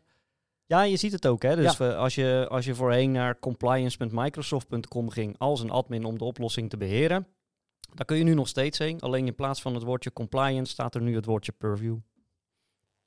Ja, 0.68 0.84
je 0.84 0.98
ziet 0.98 1.12
het 1.12 1.28
ook. 1.28 1.42
Hè? 1.42 1.56
Dus 1.56 1.80
als, 1.82 2.16
je, 2.16 2.46
als 2.50 2.66
je 2.66 2.76
voorheen 2.76 3.12
naar 3.12 3.40
compliance.microsoft.com 3.40 5.10
ging 5.10 5.36
als 5.38 5.62
een 5.62 5.70
admin 5.70 6.06
om 6.06 6.18
de 6.18 6.24
oplossing 6.24 6.70
te 6.70 6.78
beheren, 6.78 7.28
daar 7.94 8.06
kun 8.06 8.18
je 8.18 8.24
nu 8.24 8.34
nog 8.34 8.48
steeds 8.48 8.78
heen. 8.78 9.00
Alleen 9.00 9.28
in 9.28 9.36
plaats 9.36 9.62
van 9.62 9.74
het 9.74 9.84
woordje 9.84 10.14
compliance 10.14 10.72
staat 10.72 10.96
er 10.96 11.02
nu 11.02 11.16
het 11.16 11.26
woordje 11.26 11.52
purview. 11.52 11.98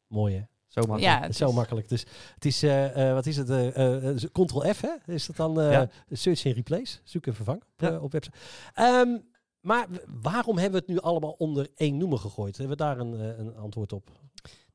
mooi 0.06 0.34
hè. 0.34 0.42
Zo 0.68 0.80
makkelijk. 0.80 1.02
Ja, 1.04 1.14
Het 1.14 1.22
het 1.22 1.30
is 1.30 1.36
zo 1.38 1.52
makkelijk. 1.52 1.88
Dus 1.88 2.04
het 2.34 2.44
is, 2.44 2.62
eh, 2.62 3.08
eh, 3.08 3.14
wat 3.14 3.26
is 3.26 3.36
het? 3.36 3.50
eh, 3.50 3.76
eh, 3.76 4.08
eh, 4.10 4.16
Ctrl-F, 4.32 4.80
hè? 4.80 5.12
Is 5.14 5.26
dat 5.26 5.36
dan 5.36 5.60
eh, 5.60 5.70
Ja. 5.72 5.88
search 6.10 6.44
en 6.44 6.52
replace? 6.52 6.98
Zoek 7.04 7.26
en 7.26 7.34
vervang 7.34 7.62
op, 7.62 7.80
Ja. 7.80 7.98
op 7.98 8.12
website. 8.12 8.36
Ehm, 8.74 9.18
maar 9.60 9.86
waarom 10.06 10.58
hebben 10.58 10.80
we 10.80 10.86
het 10.86 10.96
nu 10.96 11.00
allemaal 11.08 11.30
onder 11.38 11.68
één 11.74 11.96
noemer 11.96 12.18
gegooid? 12.18 12.56
Hebben 12.56 12.76
we 12.76 12.82
daar 12.82 12.98
een, 12.98 13.40
een 13.40 13.56
antwoord 13.56 13.92
op? 13.92 14.10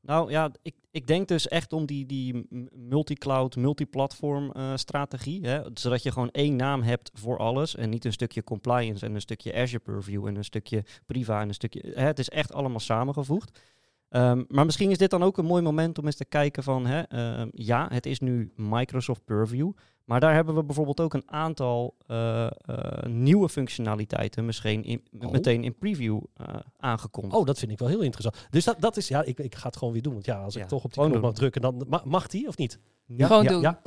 Nou 0.06 0.30
ja, 0.30 0.50
ik, 0.62 0.74
ik 0.90 1.06
denk 1.06 1.28
dus 1.28 1.48
echt 1.48 1.72
om 1.72 1.86
die, 1.86 2.06
die 2.06 2.46
multi-cloud, 2.72 3.56
multiplatform 3.56 4.50
eh 4.50 4.72
strategie. 4.74 5.46
Hè, 5.46 5.62
zodat 5.74 6.02
je 6.02 6.12
gewoon 6.12 6.30
één 6.30 6.56
naam 6.56 6.82
hebt 6.82 7.10
voor 7.14 7.38
alles. 7.38 7.76
En 7.76 7.90
niet 7.90 8.04
een 8.04 8.12
stukje 8.12 8.44
compliance 8.44 9.06
en 9.06 9.14
een 9.14 9.20
stukje 9.20 9.54
Azure 9.54 9.82
Purview 9.82 10.26
en 10.26 10.36
een 10.36 10.44
stukje 10.44 10.84
Priva 11.06 11.40
en 11.40 11.48
een 11.48 11.54
stukje... 11.54 11.92
Hè, 11.94 12.06
het 12.06 12.18
is 12.18 12.28
echt 12.28 12.52
allemaal 12.52 12.80
samengevoegd. 12.80 13.60
Ehm, 14.08 14.42
maar 14.48 14.64
misschien 14.64 14.90
is 14.90 14.98
dit 14.98 15.10
dan 15.10 15.22
ook 15.22 15.38
een 15.38 15.44
mooi 15.44 15.62
moment 15.62 15.98
om 15.98 16.06
eens 16.06 16.16
te 16.16 16.24
kijken 16.24 16.62
van... 16.62 16.86
Hè, 16.86 17.00
ehm, 17.00 17.48
ja, 17.50 17.88
het 17.92 18.06
is 18.06 18.20
nu 18.20 18.52
Microsoft 18.56 19.24
Purview. 19.24 19.72
Maar 20.04 20.20
daar 20.20 20.34
hebben 20.34 20.54
we 20.54 20.64
bijvoorbeeld 20.64 21.00
ook 21.00 21.14
een 21.14 21.30
aantal 21.30 21.96
eh, 22.06 22.46
eh, 22.46 22.52
nieuwe 23.06 23.48
functionaliteiten 23.48 24.44
misschien 24.44 24.84
in, 24.84 25.02
Oh. 25.20 25.30
meteen 25.30 25.64
in 25.64 25.74
preview 25.78 26.20
eh, 26.36 26.46
aangekondigd. 26.78 27.36
Oh, 27.36 27.46
dat 27.46 27.58
vind 27.58 27.70
ik 27.72 27.78
wel 27.78 27.88
heel 27.88 28.00
interessant. 28.02 28.46
Dus 28.50 28.64
dat, 28.64 28.80
dat 28.80 28.96
is, 28.96 29.08
ja, 29.08 29.22
ik, 29.22 29.38
ik 29.38 29.54
ga 29.54 29.66
het 29.66 29.76
gewoon 29.76 29.92
weer 29.92 30.02
doen. 30.02 30.12
Want 30.12 30.24
ja, 30.26 30.42
als 30.42 30.56
ik 30.56 30.64
toch 30.64 30.84
op 30.84 30.92
die 30.94 31.04
knop 31.08 31.22
mag 31.22 31.32
drukken, 31.32 31.60
dan 31.60 31.84
ma- 31.88 32.02
mag 32.04 32.26
die 32.26 32.48
of 32.48 32.56
niet? 32.56 32.78
Ja, 33.06 33.26
Gewoon 33.26 33.42
ja, 33.42 33.48
doen. 33.50 33.60
Ja. 33.60 33.80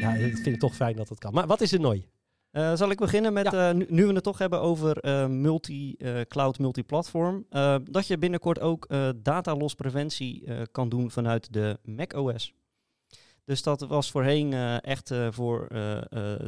ja, 0.00 0.14
ik 0.14 0.32
vind 0.34 0.44
het 0.46 0.60
toch 0.60 0.74
fijn 0.74 0.96
dat 0.96 1.08
het 1.08 1.18
kan. 1.18 1.32
Maar 1.34 1.46
wat 1.46 1.60
is 1.60 1.72
er 1.72 1.80
nooit? 1.80 2.06
Eh, 2.52 2.74
zal 2.74 2.90
ik 2.90 2.98
beginnen 2.98 3.32
met, 3.32 3.50
Ja. 3.50 3.68
eh, 3.68 3.74
nu, 3.74 3.86
nu 3.88 4.06
we 4.06 4.12
het 4.12 4.22
toch 4.24 4.38
hebben 4.38 4.60
over 4.60 4.98
eh, 4.98 5.26
multi-cloud, 5.26 6.58
multiplatform, 6.58 7.46
eh, 7.50 7.76
dat 7.90 8.06
je 8.06 8.18
binnenkort 8.18 8.60
ook 8.60 8.84
eh 8.84 9.08
datalospreventie 9.16 10.44
eh, 10.46 10.62
kan 10.72 10.88
doen 10.88 11.10
vanuit 11.10 11.52
de 11.52 11.78
macOS. 11.84 12.54
Dus 13.44 13.62
dat 13.62 13.80
was 13.80 14.10
voorheen 14.10 14.52
eh, 14.52 14.82
echt 14.84 15.10
eh, 15.10 15.26
voor 15.30 15.66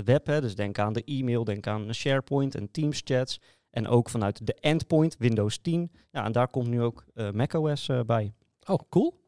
web, 0.05 0.27
hè, 0.27 0.41
dus 0.41 0.55
denk 0.55 0.79
aan 0.79 0.93
de 0.93 1.05
e-mail, 1.05 1.45
denk 1.45 1.67
aan 1.67 1.95
SharePoint 1.95 2.55
en 2.55 2.71
Teams 2.71 3.01
chats. 3.05 3.41
En 3.71 3.89
ook 3.89 4.11
vanuit 4.11 4.47
de 4.47 4.55
endpoint, 4.55 5.17
Windows 5.19 5.59
10. 5.59 5.91
Ja, 6.11 6.25
en 6.25 6.33
daar 6.33 6.49
komt 6.49 6.69
nu 6.69 6.83
ook 6.83 7.05
eh, 7.15 7.31
macOS 7.31 7.89
eh, 7.89 8.01
bij. 8.01 8.35
Oh, 8.67 8.79
cool. 8.89 9.23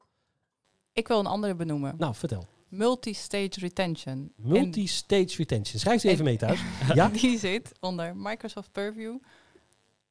Ik 0.92 1.08
wil 1.08 1.18
een 1.18 1.26
andere 1.26 1.54
benoemen. 1.54 1.94
Nou, 1.98 2.14
vertel. 2.14 2.46
Multi-stage 2.76 3.60
retention. 3.60 4.32
Multi-stage 4.36 5.34
retention. 5.36 5.80
Schrijf 5.80 6.00
ze 6.00 6.06
En- 6.06 6.12
even 6.12 6.24
mee 6.24 6.36
thuis. 6.36 6.60
Ja? 6.94 7.08
Die 7.08 7.38
zit 7.38 7.72
onder 7.80 8.16
Microsoft 8.16 8.72
Purview 8.72 9.16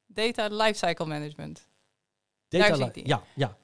Data 0.06 0.48
Lifecycle 0.52 1.06
Management. 1.06 1.68
Data 2.48 2.68
Daar 2.68 2.78
li- 2.78 2.84
zit 2.84 2.94
die. 2.94 3.08
Ja, 3.08 3.24
ja. 3.36 3.58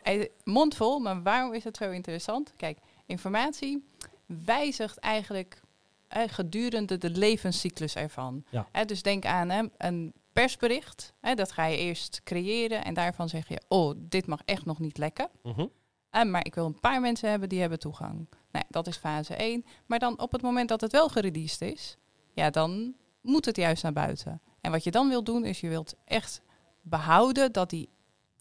Mondvol, 0.44 1.00
maar 1.00 1.22
waarom 1.24 1.54
is 1.54 1.64
het 1.64 1.78
zo 1.78 1.92
interessant? 1.92 2.54
Kijk, 2.58 2.78
informatie 3.06 3.86
wijzigt 4.26 4.98
eigenlijk 4.98 5.62
eh, 6.08 6.24
gedurende 6.28 6.98
de 6.98 7.10
levenscyclus 7.10 7.96
ervan. 7.96 8.44
Ja. 8.50 8.68
Eh, 8.72 8.86
dus 8.86 9.02
denk 9.02 9.26
aan 9.26 9.50
hè, 9.50 9.64
een 9.78 10.14
persbericht. 10.34 11.14
hè, 11.22 11.34
dat 11.36 11.52
ga 11.52 11.66
je 11.66 11.78
eerst 11.78 12.22
creëren 12.24 12.84
en 12.84 12.94
daarvan 12.94 13.30
zeg 13.30 13.48
je... 13.48 13.62
oh, 13.68 13.96
dit 13.98 14.26
mag 14.28 14.42
echt 14.46 14.66
nog 14.66 14.80
niet 14.80 14.98
lekken. 14.98 15.30
Mhm. 15.44 15.66
Eh, 16.10 16.24
maar 16.24 16.46
ik 16.46 16.56
wil 16.56 16.66
een 16.66 16.80
paar 16.80 17.02
mensen 17.02 17.30
hebben 17.30 17.50
die 17.50 17.60
hebben 17.60 17.80
toegang. 17.80 18.28
Nou, 18.52 18.66
dat 18.70 18.88
is 18.88 18.98
fase 18.98 19.36
1. 19.36 19.66
Maar 19.86 20.00
dan 20.00 20.20
op 20.20 20.32
het 20.32 20.42
moment 20.42 20.70
dat 20.70 20.82
het 20.82 20.92
wel 20.92 21.10
gereleased 21.10 21.62
is... 21.62 21.98
ja, 22.34 22.50
dan 22.50 22.96
moet 23.22 23.46
het 23.46 23.56
juist 23.56 23.84
naar 23.84 23.94
buiten. 23.94 24.42
En 24.62 24.72
wat 24.72 24.84
je 24.84 24.92
dan 24.92 25.10
wilt 25.10 25.26
doen, 25.26 25.46
is 25.46 25.60
je 25.60 25.70
wilt 25.70 25.96
echt 26.06 26.42
behouden 26.82 27.52
dat 27.52 27.70
die 27.70 27.90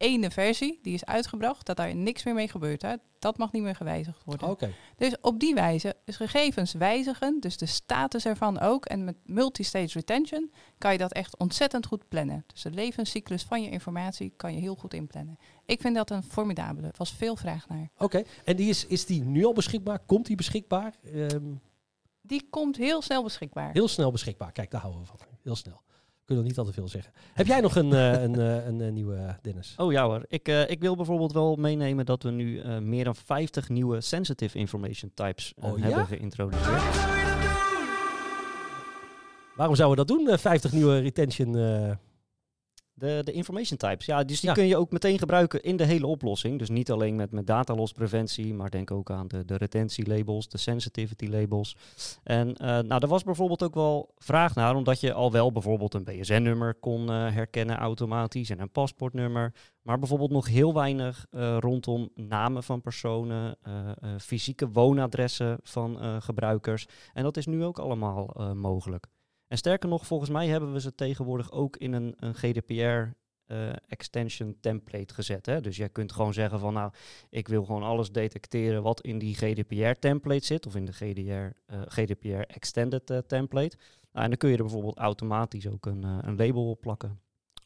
ene 0.01 0.31
versie 0.31 0.79
die 0.83 0.95
is 0.95 1.05
uitgebracht, 1.05 1.67
dat 1.67 1.77
daar 1.77 1.95
niks 1.95 2.25
meer 2.25 2.35
mee 2.35 2.49
gebeurt. 2.49 2.83
Hè? 2.83 2.95
Dat 3.19 3.39
mag 3.39 3.53
niet 3.53 3.63
meer 3.63 3.75
gewijzigd 3.75 4.25
worden. 4.25 4.49
Oké. 4.49 4.73
Dus 4.97 5.17
op 5.21 5.41
die 5.41 5.55
wijze, 5.55 5.97
dus 6.05 6.17
gegevens 6.17 6.73
wijzigen, 6.73 7.41
dus 7.41 7.57
de 7.57 7.67
status 7.67 8.27
ervan 8.27 8.61
ook. 8.61 8.85
En 8.85 9.05
met 9.05 9.17
multistage 9.25 9.99
retention 9.99 10.53
kan 10.79 10.93
je 10.93 10.99
dat 10.99 11.13
echt 11.13 11.39
ontzettend 11.39 11.87
goed 11.87 12.09
plannen. 12.09 12.45
Dus 12.47 12.63
de 12.63 12.71
levenscyclus 12.71 13.43
van 13.43 13.63
je 13.63 13.71
informatie 13.71 14.33
kan 14.37 14.55
je 14.55 14.61
heel 14.61 14.75
goed 14.75 14.95
inplannen. 14.95 15.39
Ik 15.71 15.81
vind 15.81 15.95
dat 15.95 16.11
een 16.11 16.23
formidabele. 16.23 16.87
Er 16.87 16.95
was 16.97 17.13
veel 17.13 17.37
vraag 17.37 17.69
naar. 17.69 17.91
Oké. 17.99 18.23
En 18.45 18.57
die 18.57 18.69
is, 18.69 18.87
is 18.87 19.07
die 19.07 19.25
nu 19.25 19.45
al 19.45 19.53
beschikbaar? 19.53 19.99
Komt 20.07 20.27
die 20.27 20.37
beschikbaar? 20.37 20.95
Ehm, 21.15 21.43
Die 22.23 22.47
komt 22.51 22.77
heel 22.77 23.03
snel 23.03 23.23
beschikbaar. 23.23 23.71
heel 23.73 23.89
snel 23.89 24.11
beschikbaar. 24.11 24.53
Kijk, 24.53 24.71
daar 24.71 24.81
houden 24.81 25.01
we 25.03 25.07
van. 25.07 25.17
Heel 25.43 25.57
snel. 25.57 25.83
Kunnen 26.25 26.45
nog 26.45 26.53
niet 26.55 26.59
al 26.59 26.65
te 26.65 26.73
veel 26.81 26.89
zeggen. 26.89 27.13
Heb 27.35 27.47
jij 27.47 27.61
nog 27.61 27.77
een, 27.77 27.93
eh, 27.93 28.23
een, 28.23 28.35
eh, 28.39 28.67
een, 28.67 28.81
eh, 28.81 28.91
nieuwe, 28.93 29.39
Dennis? 29.43 29.75
Oh 29.77 29.93
ja 29.93 30.05
hoor, 30.05 30.25
ik, 30.29 30.49
eh, 30.49 30.71
ik 30.71 30.81
wil 30.81 30.97
bijvoorbeeld 30.97 31.33
wel 31.33 31.57
meenemen 31.57 32.07
dat 32.07 32.23
we 32.23 32.31
nu 32.31 32.61
eh, 32.61 32.79
meer 32.79 33.05
dan 33.05 33.15
50 33.15 33.69
nieuwe 33.69 34.01
sensitive 34.01 34.59
information 34.59 35.11
types 35.15 35.53
Oh 35.61 35.79
ja? 35.79 35.85
hebben 35.85 36.07
geïntroduceerd. 36.07 36.83
Waarom 39.57 39.77
zouden 39.77 39.89
we 39.99 40.07
dat 40.07 40.17
doen? 40.19 40.29
Eh, 40.29 40.39
50 40.39 40.73
nieuwe 40.73 40.99
retention. 40.99 41.57
De, 43.01 43.21
de 43.25 43.33
information 43.33 43.79
types, 43.79 44.07
ja, 44.07 44.25
dus 44.25 44.41
die 44.41 44.49
Ja. 44.49 44.55
kun 44.55 44.67
je 44.67 44.77
ook 44.77 44.91
meteen 44.91 45.19
gebruiken 45.19 45.63
in 45.63 45.77
de 45.77 45.85
hele 45.85 46.07
oplossing. 46.07 46.59
Dus 46.59 46.69
niet 46.69 46.91
alleen 46.91 47.17
met, 47.17 47.31
met 47.31 47.47
datalospreventie, 47.47 48.55
maar 48.55 48.71
denk 48.71 48.91
ook 48.91 49.11
aan 49.11 49.29
de, 49.29 49.45
de 49.45 49.57
retentielabels, 49.57 50.49
de 50.49 50.59
sensitivity 50.59 51.27
labels. 51.27 51.77
En 52.23 52.57
eh, 52.57 52.67
nou, 52.67 53.03
er 53.03 53.09
was 53.09 53.23
bijvoorbeeld 53.23 53.63
ook 53.63 53.75
wel 53.75 54.15
vraag 54.19 54.55
naar, 54.55 54.75
omdat 54.75 55.01
je 55.01 55.13
al 55.13 55.33
wel 55.33 55.53
bijvoorbeeld 55.53 55.95
een 55.95 56.05
BSN-nummer 56.05 56.75
kon 56.75 57.11
eh, 57.11 57.33
herkennen 57.33 57.77
automatisch 57.77 58.51
en 58.51 58.61
een 58.61 58.71
paspoortnummer. 58.71 59.53
Maar 59.83 59.99
bijvoorbeeld 59.99 60.31
nog 60.31 60.49
heel 60.49 60.75
weinig 60.75 61.27
eh, 61.31 61.57
rondom 61.61 62.11
namen 62.15 62.63
van 62.63 62.81
personen, 62.81 63.59
fysieke 64.19 64.69
woonadressen 64.69 65.59
van 65.63 66.23
gebruikers. 66.23 66.87
En 67.13 67.23
dat 67.23 67.37
is 67.37 67.47
nu 67.47 67.65
ook 67.65 67.79
allemaal 67.79 68.53
mogelijk. 68.55 69.07
En 69.51 69.57
sterker 69.57 69.89
nog, 69.89 70.07
volgens 70.07 70.31
mij 70.31 70.49
hebben 70.49 70.73
we 70.73 70.81
ze 70.81 70.95
tegenwoordig 70.95 71.53
ook 71.53 71.77
in 71.77 71.93
een, 71.93 72.15
een 72.17 72.35
GDPR 72.35 73.17
eh, 73.47 73.73
extension 73.89 74.57
template 74.61 75.15
gezet. 75.15 75.47
Hè? 75.47 75.61
Dus 75.61 75.77
jij 75.77 75.89
kunt 75.89 76.13
gewoon 76.13 76.33
zeggen 76.33 76.61
van 76.61 76.73
nou, 76.73 76.93
ik 77.31 77.49
wil 77.49 77.65
gewoon 77.65 77.83
alles 77.83 78.13
detecteren 78.13 78.83
wat 78.83 79.01
in 79.01 79.19
die 79.19 79.35
GDPR 79.35 79.99
template 79.99 80.45
zit, 80.45 80.67
of 80.67 80.77
in 80.77 80.85
de 80.85 80.93
GDR, 80.93 81.31
eh, 81.67 81.81
GDPR 81.87 82.41
extended 82.41 83.11
eh, 83.11 83.19
template. 83.19 83.77
Nou, 84.13 84.25
en 84.25 84.29
dan 84.29 84.39
kun 84.39 84.51
je 84.51 84.57
er 84.57 84.63
bijvoorbeeld 84.63 84.99
automatisch 84.99 85.69
ook 85.69 85.87
een, 85.87 86.03
een 86.03 86.37
label 86.37 86.71
op 86.71 86.81
plakken. 86.81 87.21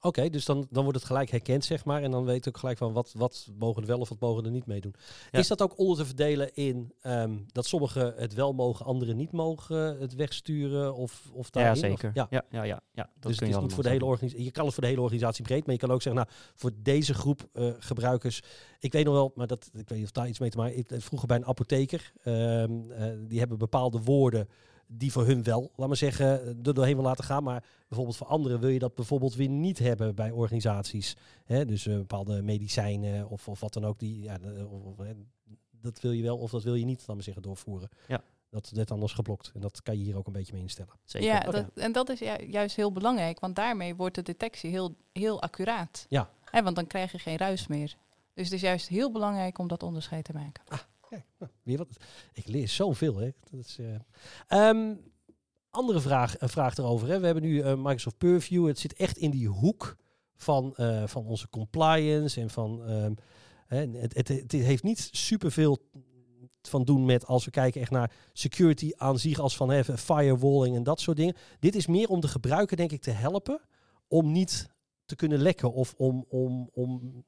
Oké, 0.05 0.31
dus 0.31 0.45
dan, 0.45 0.67
dan 0.71 0.83
wordt 0.83 0.99
het 0.99 1.07
gelijk 1.07 1.31
herkend, 1.31 1.65
zeg 1.65 1.85
maar. 1.85 2.03
En 2.03 2.11
dan 2.11 2.25
weet 2.25 2.45
je 2.45 2.51
ook 2.51 2.59
gelijk 2.59 2.79
van 2.79 2.93
wat, 2.93 3.13
wat 3.17 3.49
mogen 3.59 3.83
er 3.83 3.89
wel 3.89 3.99
of 3.99 4.09
wat 4.09 4.21
mogen 4.21 4.45
er 4.45 4.51
niet 4.51 4.67
meedoen. 4.67 4.95
Ja. 5.31 5.39
Is 5.39 5.49
dat 5.49 5.63
ook 5.63 5.79
onder 5.79 5.97
te 5.97 6.05
verdelen 6.05 6.55
in 6.55 6.93
ehm, 7.01 7.37
dat 7.47 7.67
sommigen 7.67 8.15
het 8.17 8.35
wel 8.35 8.53
mogen, 8.53 8.87
anderen 8.87 9.17
niet 9.17 9.33
mogen 9.33 10.01
het 10.01 10.15
wegsturen? 10.15 10.95
Of, 10.95 11.31
of 11.33 11.45
Ja, 11.45 11.51
daarin? 11.61 11.77
zeker. 11.77 12.09
Of- 12.09 12.15
ja. 12.15 12.27
ja, 12.31 12.45
ja, 12.51 12.63
ja, 12.63 12.81
ja, 12.93 13.03
dat 13.03 13.05
dus 13.13 13.13
kun 13.23 13.31
het 13.31 13.39
je 13.39 13.47
is 13.47 13.61
niet 13.67 13.73
voor 13.75 13.83
de 13.83 13.89
hele 13.89 14.05
organisatie. 14.05 14.45
Je 14.45 14.51
kan 14.51 14.65
het 14.65 14.75
voor 14.75 14.83
de 14.83 14.89
hele 14.89 15.01
organisatie 15.01 15.45
breed, 15.45 15.65
maar 15.65 15.75
je 15.75 15.81
kan 15.81 15.91
ook 15.91 16.03
zeggen, 16.03 16.23
nou, 16.23 16.37
voor 16.55 16.71
deze 16.83 17.15
groep 17.15 17.49
eh, 17.53 17.69
gebruikers. 17.79 18.43
Ik 18.79 18.93
weet 18.93 19.05
nog 19.05 19.15
wel, 19.15 19.33
maar 19.35 19.47
dat, 19.47 19.71
ik 19.73 19.89
weet 19.89 19.99
niet 19.99 20.07
of 20.07 20.13
daar 20.13 20.29
iets 20.29 20.39
mee 20.39 20.51
te 20.51 20.57
maken 20.57 20.75
heeft. 20.75 21.05
Vroeger 21.05 21.29
bij 21.29 21.37
een 21.37 21.47
apotheker, 21.47 22.13
ehm, 22.23 22.91
eh, 22.91 23.07
die 23.29 23.39
hebben 23.39 23.59
bepaalde 23.59 24.01
woorden 24.01 24.49
die 24.99 25.13
voor 25.13 25.27
hun 25.27 25.43
wel, 25.43 25.71
laat 25.77 25.89
maar 25.89 25.97
zeggen, 25.97 26.27
er 26.65 26.75
doorheen 26.75 26.95
wil 26.95 27.05
laten 27.05 27.25
gaan. 27.25 27.43
Maar 27.43 27.65
bijvoorbeeld 27.89 28.17
voor 28.17 28.27
anderen 28.27 28.61
wil 28.61 28.69
je 28.69 28.79
dat 28.79 28.95
bijvoorbeeld 28.95 29.35
weer 29.35 29.49
niet 29.49 29.79
hebben 29.79 30.15
bij 30.15 30.31
organisaties. 30.31 31.17
Hè? 31.45 31.65
Dus 31.65 31.87
eh, 31.87 31.95
bepaalde 31.95 32.43
medicijnen 32.43 33.29
of, 33.29 33.49
of 33.49 33.61
wat 33.61 33.73
dan 33.73 33.85
ook. 33.85 33.99
Die, 33.99 34.23
ja, 34.23 34.39
of, 34.71 34.83
of, 34.83 35.07
dat 35.71 36.01
wil 36.01 36.13
je 36.13 36.23
wel 36.23 36.39
of 36.39 36.51
dat 36.51 36.63
wil 36.63 36.75
je 36.75 36.85
niet, 36.85 36.99
laat 37.07 37.17
maar 37.17 37.25
zeggen, 37.25 37.43
doorvoeren. 37.43 37.89
Ja. 38.09 38.23
Dat 38.51 38.71
wordt 38.75 38.91
anders 38.91 39.13
geblokt. 39.13 39.51
En 39.55 39.61
dat 39.61 39.83
kan 39.83 39.99
je 39.99 40.05
hier 40.05 40.17
ook 40.17 40.27
een 40.27 40.33
beetje 40.33 40.53
mee 40.53 40.63
instellen. 40.63 40.93
Zeker. 41.05 41.29
Ja, 41.29 41.41
dat, 41.41 41.67
en 41.75 41.93
dat 41.93 42.09
is 42.09 42.19
ju- 42.19 42.47
juist 42.47 42.77
heel 42.77 42.93
belangrijk, 42.93 43.41
want 43.41 43.57
daarmee 43.57 43.95
wordt 43.95 44.15
de 44.15 44.23
detectie 44.23 44.71
heel, 44.71 44.95
heel 45.13 45.43
accuraat. 45.43 46.07
Ja. 46.09 46.31
Hè, 46.45 46.63
want 46.63 46.77
dan 46.77 46.87
krijg 46.87 47.13
je 47.13 47.19
geen 47.19 47.37
ruis 47.37 47.67
meer. 47.67 47.97
Dus 48.35 48.45
het 48.45 48.53
is 48.53 48.61
juist 48.61 48.89
heel 48.89 49.13
belangrijk 49.13 49.59
om 49.59 49.69
dat 49.69 49.83
onderscheid 49.83 50.25
te 50.25 50.33
maken. 50.33 50.63
Nou, 51.39 51.79
wat. 51.79 51.89
Ik 52.33 52.47
leer 52.47 52.69
zoveel. 52.69 53.17
Hè. 53.17 53.31
Dat 53.51 53.61
is, 53.61 53.79
eh. 53.79 53.95
Ehm, 54.47 54.95
andere 55.71 56.01
vraag, 56.01 56.41
een 56.41 56.49
vraag 56.49 56.77
erover. 56.77 57.09
Hè. 57.09 57.19
We 57.19 57.27
hebben 57.27 57.45
nu 57.45 57.61
eh, 57.61 57.75
Microsoft 57.77 58.19
Purview. 58.19 58.67
Het 58.67 58.79
zit 58.79 58.95
echt 58.95 59.17
in 59.17 59.31
die 59.31 59.49
hoek 59.49 59.97
van, 60.37 60.77
eh, 60.77 61.07
van 61.07 61.27
onze 61.27 61.49
compliance 61.49 62.41
en 62.41 62.51
van. 62.51 62.87
ehm, 62.87 63.15
hè, 63.67 63.99
het, 63.99 64.29
het, 64.29 64.53
heeft 64.53 64.83
niet 64.83 65.09
superveel 65.13 65.79
van 66.63 66.85
doen 66.85 67.05
met 67.05 67.27
als 67.27 67.45
we 67.45 67.51
kijken 67.51 67.81
echt 67.81 67.91
naar 67.91 68.13
security 68.33 68.91
aan 68.97 69.19
zich 69.19 69.39
als 69.39 69.57
van 69.57 69.71
hè, 69.71 69.85
firewalling 69.85 70.77
en 70.77 70.83
dat 70.83 71.01
soort 71.01 71.17
dingen. 71.17 71.37
Dit 71.59 71.75
is 71.75 71.87
meer 71.87 72.09
om 72.09 72.21
de 72.21 72.29
gebruiker 72.29 72.77
denk 72.77 72.93
ik 72.93 73.03
te 73.03 73.11
helpen 73.11 73.61
om 74.09 74.33
niet 74.33 74.69
te 75.05 75.17
kunnen 75.17 75.39
lekken 75.39 75.73
of 75.73 75.95
om, 75.97 76.25
om, 76.29 76.71
om 76.73 77.25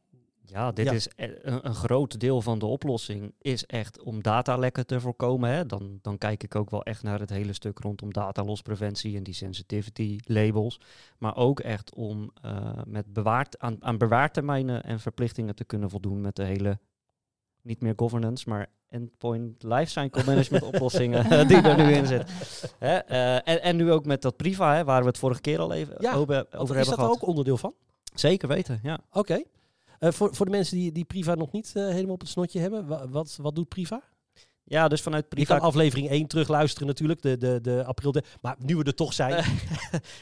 Ja, 0.49 0.73
dit 0.73 0.87
Ja. 0.87 0.93
is 0.93 1.09
e- 1.17 1.35
een, 1.43 1.67
een 1.67 1.75
groot 1.75 2.21
deel 2.21 2.43
van 2.43 2.59
de 2.59 2.67
oplossing 2.67 3.33
is 3.39 3.67
echt 3.67 4.03
om 4.03 4.23
datalekken 4.23 4.87
te 4.87 5.01
voorkomen. 5.01 5.51
Hè. 5.51 5.67
Dan, 5.67 5.99
dan 6.03 6.19
kijk 6.19 6.43
ik 6.43 6.55
ook 6.55 6.71
wel 6.71 6.83
echt 6.85 7.03
naar 7.03 7.21
het 7.21 7.31
hele 7.31 7.53
stuk 7.53 7.79
rondom 7.79 8.13
datalospreventie 8.13 9.17
en 9.17 9.23
die 9.23 9.35
sensitivity 9.35 10.19
labels. 10.25 10.81
Maar 11.19 11.37
ook 11.37 11.61
echt 11.61 11.95
om 11.95 12.31
eh, 12.43 12.73
met 12.87 13.13
bewaard, 13.13 13.59
aan, 13.59 13.77
aan 13.81 13.99
bewaartermijnen 13.99 14.83
en 14.85 15.01
verplichtingen 15.01 15.55
te 15.55 15.65
kunnen 15.65 15.91
voldoen 15.91 16.21
met 16.21 16.37
de 16.37 16.45
hele, 16.45 16.79
niet 17.63 17.81
meer 17.81 17.93
governance, 17.97 18.49
maar 18.49 18.67
endpoint 18.89 19.63
lifecycle 19.63 20.25
management 20.33 20.63
oplossingen 20.65 21.49
die 21.49 21.57
er 21.63 21.77
nu 21.77 21.93
in 21.93 22.07
zitten. 22.07 22.35
Hè, 22.79 22.97
eh, 22.97 23.35
en, 23.35 23.63
en 23.63 23.77
nu 23.77 23.93
ook 23.93 24.05
met 24.05 24.23
dat 24.23 24.37
Priva, 24.37 24.75
hè, 24.75 24.85
waar 24.85 25.01
we 25.01 25.07
het 25.09 25.19
vorige 25.19 25.41
keer 25.41 25.59
al 25.59 25.73
even 25.73 25.95
Ja, 25.99 26.13
over, 26.15 26.37
over 26.37 26.53
is 26.53 26.59
hebben 26.59 26.77
dat 26.85 26.87
er 26.89 26.95
gehad. 26.95 27.11
ook 27.11 27.27
onderdeel 27.29 27.57
van? 27.57 27.75
Zeker 28.15 28.49
weten, 28.49 28.81
ja. 28.83 28.99
Oké. 29.13 29.43
Eh, 29.99 30.11
voor, 30.11 30.35
voor 30.35 30.47
de 30.47 30.53
mensen 30.53 30.77
die, 30.77 30.93
die 30.93 31.05
Priva 31.05 31.35
nog 31.35 31.53
niet 31.53 31.73
eh, 31.75 31.83
helemaal 31.89 32.15
op 32.15 32.21
het 32.21 32.29
snotje 32.29 32.61
hebben, 32.61 32.87
wa- 32.87 33.09
wat, 33.09 33.39
wat 33.41 33.55
doet 33.55 33.69
Priva? 33.69 34.03
Ja, 34.69 34.89
dus 34.89 35.03
vanuit 35.03 35.25
Je 35.29 35.35
Priva 35.35 35.57
kan 35.59 35.67
aflevering 35.67 36.09
1 36.09 36.27
terugluisteren 36.27 36.87
natuurlijk, 36.89 37.23
de, 37.23 37.37
de, 37.37 37.61
de 37.61 37.85
april. 37.85 38.13
De, 38.13 38.23
maar 38.41 38.57
nu 38.59 38.77
we 38.77 38.85
er 38.85 38.95
toch 38.95 39.13
zijn. 39.13 39.45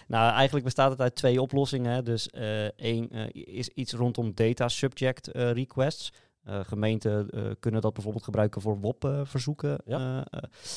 Nou, 0.09 0.33
eigenlijk 0.33 0.65
bestaat 0.65 0.91
het 0.91 1.01
uit 1.01 1.15
twee 1.15 1.41
oplossingen. 1.43 1.93
hè. 1.93 2.03
Dus 2.03 2.29
eh, 2.31 2.65
één 2.65 3.09
eh, 3.11 3.27
is 3.33 3.69
iets 3.69 3.93
rondom 3.93 4.35
data 4.35 4.69
subject 4.69 5.29
eh, 5.31 5.51
requests. 5.53 6.13
Eh, 6.43 6.61
gemeenten 6.65 7.31
eh, 7.31 7.43
kunnen 7.61 7.81
dat 7.81 7.93
bijvoorbeeld 7.95 8.25
gebruiken 8.25 8.61
voor 8.61 8.81
WOP-verzoeken. 8.81 9.79
Ja. 9.85 10.27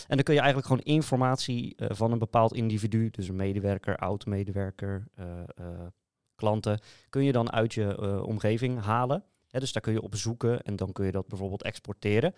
en 0.08 0.16
dan 0.16 0.24
kun 0.24 0.34
je 0.34 0.40
eigenlijk 0.40 0.68
gewoon 0.68 0.84
informatie 0.84 1.76
eh, 1.76 1.88
van 1.92 2.12
een 2.12 2.20
bepaald 2.20 2.54
individu, 2.54 3.10
dus 3.10 3.28
een 3.28 3.36
medewerker, 3.36 3.98
oud-medewerker, 3.98 5.08
eh, 5.16 5.26
eh, 5.56 5.66
klanten, 6.38 6.80
kun 7.10 7.24
je 7.24 7.32
dan 7.32 7.52
uit 7.52 7.74
je 7.74 7.96
eh, 7.96 8.24
omgeving 8.24 8.82
halen. 8.82 9.24
Dus 9.50 9.72
daar 9.72 9.82
kun 9.82 9.94
je 9.94 10.02
op 10.02 10.16
zoeken 10.16 10.62
en 10.62 10.76
dan 10.76 10.92
kun 10.92 11.06
je 11.06 11.12
dat 11.12 11.28
bijvoorbeeld 11.28 11.64
exporteren. 11.64 12.34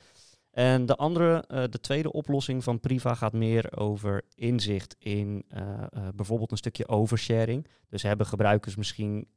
En 0.52 0.86
de 0.86 0.96
andere, 0.96 1.44
eh, 1.48 1.64
de 1.70 1.80
tweede 1.80 2.12
oplossing 2.12 2.64
van 2.64 2.80
Priva 2.80 3.16
gaat 3.16 3.34
meer 3.34 3.78
over 3.78 4.22
inzicht 4.36 4.96
in 5.00 5.46
eh, 5.48 5.84
bijvoorbeeld 6.16 6.52
een 6.52 6.58
stukje 6.58 6.88
oversharing. 6.88 7.68
Dus 7.90 8.04
hebben 8.04 8.26
gebruikers 8.26 8.76
misschien 8.76 9.28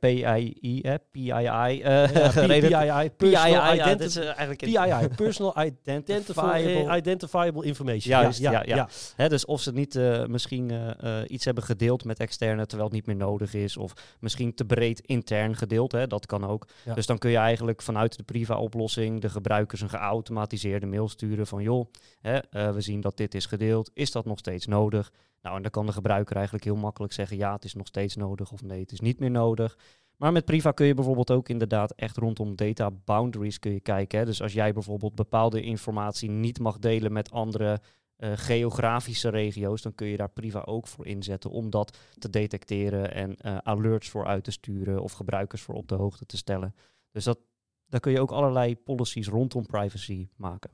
PII, 0.00 0.80
eh, 0.82 0.94
PII, 1.10 1.30
eh, 1.30 2.14
Ja, 2.14 2.98
PII, 3.10 3.10
personal 3.16 3.74
ja, 3.74 3.84
dat 3.86 4.00
is 4.00 4.16
eh, 4.16 4.24
eigenlijk 4.24 4.62
een- 4.62 4.72
PII, 4.72 5.08
personal 5.24 5.64
identifiable, 5.64 6.96
Identifiable. 6.96 7.64
information. 7.64 8.20
Juist, 8.20 8.38
ja, 8.40 8.62
ja. 8.66 8.88
Hè, 9.16 9.28
dus 9.28 9.44
of 9.44 9.60
ze 9.60 9.72
niet 9.72 9.96
eh, 9.96 10.24
misschien 10.26 10.70
eh, 10.70 11.20
eh, 11.20 11.30
iets 11.30 11.44
hebben 11.44 11.64
gedeeld 11.64 12.04
met 12.04 12.18
externe 12.18 12.66
terwijl 12.66 12.88
het 12.88 12.96
niet 12.96 13.06
meer 13.06 13.16
nodig 13.26 13.54
is. 13.54 13.76
Of 13.76 13.92
misschien 14.20 14.54
te 14.54 14.64
breed 14.64 15.00
intern 15.00 15.56
gedeeld. 15.56 15.92
Hè, 15.92 16.06
dat 16.06 16.26
kan 16.26 16.46
ook. 16.46 16.66
Ja. 16.84 16.94
Dus 16.94 17.06
dan 17.06 17.18
kun 17.18 17.30
je 17.30 17.36
eigenlijk 17.36 17.82
vanuit 17.82 18.16
de 18.16 18.22
Priva-oplossing 18.22 19.20
de 19.20 19.28
gebruikers 19.28 19.80
een 19.80 19.88
geautomatiseerde 19.88 20.86
mail 20.86 21.08
sturen 21.08 21.46
van 21.46 21.62
joh, 21.62 21.90
hè, 22.20 22.36
eh, 22.36 22.70
we 22.70 22.80
zien 22.80 23.00
dat 23.00 23.16
dit 23.16 23.34
is 23.34 23.46
gedeeld. 23.46 23.90
Is 23.94 24.10
dat 24.12 24.24
nog 24.24 24.38
steeds 24.38 24.66
nodig? 24.66 25.10
Nou, 25.44 25.56
en 25.56 25.62
dan 25.62 25.70
kan 25.70 25.86
de 25.86 25.92
gebruiker 25.92 26.34
eigenlijk 26.34 26.64
heel 26.64 26.76
makkelijk 26.76 27.12
zeggen 27.12 27.36
ja, 27.36 27.52
het 27.52 27.64
is 27.64 27.74
nog 27.74 27.86
steeds 27.86 28.16
nodig 28.16 28.52
of 28.52 28.62
nee, 28.62 28.80
het 28.80 28.92
is 28.92 29.00
niet 29.00 29.18
meer 29.18 29.30
nodig. 29.30 29.78
Maar 30.16 30.32
met 30.32 30.44
Priva 30.44 30.70
kun 30.70 30.86
je 30.86 30.94
bijvoorbeeld 30.94 31.30
ook 31.30 31.48
inderdaad 31.48 31.92
echt 31.92 32.16
rondom 32.16 32.56
data 32.56 32.90
boundaries 32.90 33.58
kun 33.58 33.72
je 33.72 33.80
kijken. 33.80 34.18
Hè. 34.18 34.24
Dus 34.24 34.42
als 34.42 34.52
jij 34.52 34.72
bijvoorbeeld 34.72 35.14
bepaalde 35.14 35.62
informatie 35.62 36.30
niet 36.30 36.58
mag 36.58 36.78
delen 36.78 37.12
met 37.12 37.30
andere 37.30 37.80
eh, 38.16 38.32
geografische 38.34 39.28
regio's, 39.28 39.82
dan 39.82 39.94
kun 39.94 40.06
je 40.06 40.16
daar 40.16 40.28
Priva 40.28 40.60
ook 40.60 40.86
voor 40.86 41.06
inzetten 41.06 41.50
om 41.50 41.70
dat 41.70 41.98
te 42.18 42.30
detecteren 42.30 43.14
en 43.14 43.36
eh, 43.36 43.56
alerts 43.56 44.08
voor 44.08 44.26
uit 44.26 44.44
te 44.44 44.50
sturen 44.50 45.02
of 45.02 45.12
gebruikers 45.12 45.62
voor 45.62 45.74
op 45.74 45.88
de 45.88 45.94
hoogte 45.94 46.26
te 46.26 46.36
stellen. 46.36 46.74
Dus 47.10 47.24
dat, 47.24 47.38
daar 47.86 48.00
kun 48.00 48.12
je 48.12 48.20
ook 48.20 48.32
allerlei 48.32 48.76
policies 48.76 49.28
rondom 49.28 49.66
privacy 49.66 50.28
maken. 50.36 50.70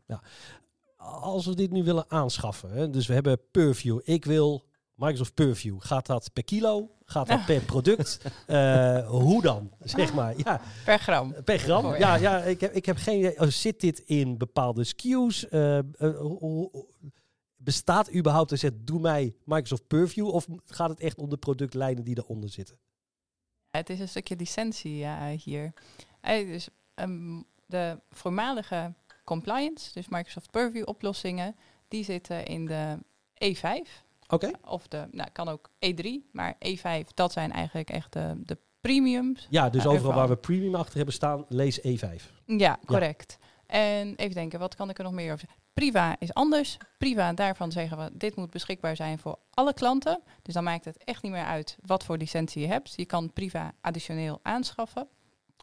Als 1.01 1.47
we 1.47 1.55
dit 1.55 1.71
nu 1.71 1.85
willen 1.85 2.11
aanschaffen, 2.11 2.71
hè, 2.71 2.91
dus 2.91 3.07
we 3.07 3.15
hebben 3.15 3.41
Purview. 3.51 4.01
Ik 4.05 4.25
wil 4.25 4.65
Microsoft 4.95 5.35
Purview. 5.35 5.77
Gaat 5.79 6.07
dat 6.07 6.31
per 6.33 6.45
kilo? 6.45 6.91
Gaat 7.05 7.27
dat 7.27 7.45
per 7.45 7.61
product? 7.61 8.19
Eh, 8.47 9.09
hoe 9.09 9.43
dan? 9.43 9.73
Zeg 9.81 10.15
maar. 10.15 10.35
Ja, 10.37 10.61
Per 10.85 10.99
gram. 10.99 11.35
per 11.45 11.59
gram? 11.59 11.85
Oh, 11.85 11.99
Ja, 11.99 12.15
ja. 12.15 12.37
ja 12.37 12.43
ik, 12.43 12.61
heb, 12.61 12.73
ik 12.73 12.87
heb 12.87 12.97
geen 12.97 13.19
idee. 13.19 13.41
Oh, 13.41 13.49
Zit 13.49 13.81
dit 13.81 13.99
in 13.99 14.39
bepaalde 14.39 14.85
SKU's? 14.85 15.49
Eh, 15.49 15.79
eh, 15.79 16.65
bestaat 17.57 18.15
überhaupt 18.15 18.51
een 18.51 18.59
zet, 18.59 18.87
doe 18.87 19.01
mij 19.01 19.35
Microsoft 19.45 19.87
Purview? 19.87 20.27
Of 20.29 20.47
gaat 20.67 20.89
het 20.91 21.01
echt 21.01 21.19
om 21.19 21.29
de 21.29 21.37
productlijnen 21.37 22.05
die 22.05 22.19
eronder 22.19 22.51
zitten? 22.51 22.79
Het 23.71 23.91
is 23.91 24.01
een 24.01 24.09
stukje 24.09 24.37
licentie 24.37 24.97
ja, 24.97 25.31
hier. 25.31 25.73
Dus 26.23 26.69
de 27.67 28.01
voormalige 28.11 28.95
compliance, 29.31 29.93
dus 29.93 30.09
Microsoft 30.09 30.51
Purview 30.51 30.89
oplossingen, 30.89 31.57
die 31.89 32.05
zitten 32.05 32.45
in 32.45 32.67
de 32.67 32.99
E5. 33.45 33.89
Oké. 34.29 34.51
Of 34.65 34.89
de, 34.89 35.07
nou 35.11 35.31
kan 35.33 35.49
ook 35.49 35.71
E3, 35.87 36.07
maar 36.33 36.55
E5, 36.55 37.15
dat 37.15 37.33
zijn 37.33 37.53
eigenlijk 37.53 37.91
echt 37.91 38.13
de, 38.13 38.35
de 38.45 38.59
premiums. 38.81 39.47
Ja, 39.51 39.71
dus 39.71 39.87
overal 39.87 40.15
waar 40.15 40.29
we 40.29 40.37
premium 40.37 40.75
achter 40.75 40.97
hebben 40.97 41.15
staan, 41.15 41.45
lees 41.49 41.83
E 41.83 41.97
E5. 41.97 42.23
Ja, 42.47 42.79
correct. 42.87 43.39
En 43.67 44.15
even 44.17 44.35
denken, 44.35 44.59
wat 44.59 44.75
kan 44.75 44.91
ik 44.91 44.99
er 44.99 45.05
nog 45.05 45.13
meer 45.13 45.33
over 45.33 45.39
zeggen? 45.39 45.59
Priva 45.73 46.17
is 46.19 46.35
anders. 46.35 46.77
Priva, 46.99 47.33
daarvan 47.33 47.73
zeggen 47.73 47.99
we, 47.99 48.11
dit 48.13 48.37
moet 48.37 48.51
beschikbaar 48.51 48.97
zijn 48.97 49.19
voor 49.19 49.39
alle 49.51 49.75
klanten. 49.75 50.23
Dus 50.43 50.55
dan 50.55 50.65
maakt 50.65 50.85
het 50.85 51.05
echt 51.05 51.23
niet 51.23 51.33
meer 51.33 51.45
uit 51.45 51.79
wat 51.87 52.05
voor 52.05 52.17
licentie 52.17 52.63
je 52.63 52.69
hebt. 52.69 52.93
Je 52.97 53.05
kan 53.05 53.33
Priva 53.33 53.73
additioneel 53.81 54.41
aanschaffen. 54.43 55.09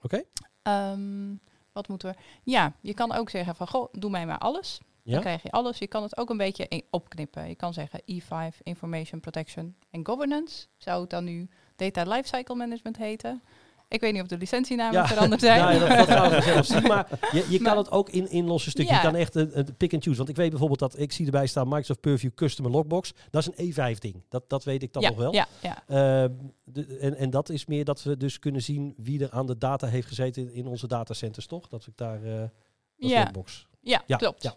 Oké. 0.01 0.23
Ehm, 0.62 1.36
wat 1.77 1.87
moeten 1.87 2.09
we? 2.09 2.15
Ja, 2.43 2.73
je 2.81 2.93
kan 2.93 3.13
ook 3.13 3.29
zeggen 3.29 3.55
van, 3.55 3.67
goh, 3.67 3.87
doe 3.91 4.09
mij 4.09 4.25
maar 4.25 4.37
alles. 4.37 4.79
Ja? 5.03 5.13
Dan 5.13 5.21
krijg 5.21 5.43
je 5.43 5.51
alles. 5.51 5.77
Je 5.77 5.87
kan 5.87 6.03
het 6.03 6.17
ook 6.17 6.29
een 6.29 6.37
beetje 6.37 6.83
opknippen. 6.89 7.47
Je 7.47 7.55
kan 7.55 7.73
zeggen 7.73 8.01
E5, 8.01 8.57
Information 8.63 9.19
Protection 9.19 9.75
en 9.91 10.05
Governance. 10.05 10.67
Zou 10.77 11.01
het 11.01 11.09
dan 11.09 11.23
nu 11.23 11.49
Data 11.75 12.03
Lifecycle 12.03 12.55
Management 12.55 12.97
heten? 12.97 13.41
Ik 13.89 14.00
weet 14.02 14.13
niet 14.13 14.21
of 14.21 14.28
de 14.28 14.38
licentienamen 14.38 15.08
veranderd 15.08 15.41
zijn. 15.41 15.60
Ja, 15.60 15.80
dat, 15.88 15.97
dat 15.97 16.08
gaan 16.08 16.30
we 16.30 16.63
zien. 16.63 16.82
Maar 16.93 17.08
je, 17.32 17.45
je 17.50 17.60
kan 17.60 17.78
het 17.78 17.91
ook 17.91 18.10
in, 18.10 18.30
in 18.30 18.45
losse 18.45 18.69
stukken. 18.69 18.95
Ja. 18.95 19.02
Je 19.02 19.08
kan 19.08 19.15
echt 19.19 19.36
een, 19.36 19.58
een 19.58 19.76
pick 19.78 19.93
and 19.93 20.04
choose. 20.04 20.17
Want 20.17 20.30
ik 20.30 20.36
weet 20.36 20.50
bijvoorbeeld 20.50 20.80
dat, 20.80 21.00
ik 21.00 21.12
zie 21.12 21.26
erbij 21.26 21.47
staan 21.47 21.67
Microsoft 21.67 22.00
Purview 22.00 22.32
Customer 22.36 22.71
Logbox. 22.71 23.13
Dat 23.30 23.47
is 23.47 23.50
een 23.56 23.95
E5-ding. 23.95 24.23
Dat, 24.30 24.43
dat 24.50 24.63
weet 24.63 24.84
ik 24.84 24.93
dan 24.93 25.02
ja, 25.02 25.10
nog 25.10 25.17
wel. 25.17 25.34
Ja, 25.34 25.47
ja. 25.62 25.84
Ehm, 25.88 26.32
de- 26.63 26.97
en, 26.97 27.15
en 27.15 27.30
dat 27.30 27.50
is 27.50 27.65
meer 27.65 27.86
dat 27.86 28.04
we 28.04 28.17
dus 28.17 28.39
kunnen 28.39 28.62
zien 28.62 28.93
wie 28.97 29.23
er 29.23 29.32
aan 29.32 29.45
de 29.45 29.58
data 29.58 29.88
heeft 29.88 30.08
gezeten 30.08 30.54
in, 30.54 30.65
onze 30.67 30.88
datacenters, 30.88 31.45
toch? 31.45 31.67
Dat 31.67 31.86
we 31.86 31.91
daar... 31.95 32.21
dat 32.21 32.50
is 32.97 33.10
Ja. 33.10 33.23
Logbox. 33.23 33.67
Ja, 33.88 34.04
Ja, 34.06 34.17
klopt. 34.17 34.43
ja. 34.43 34.56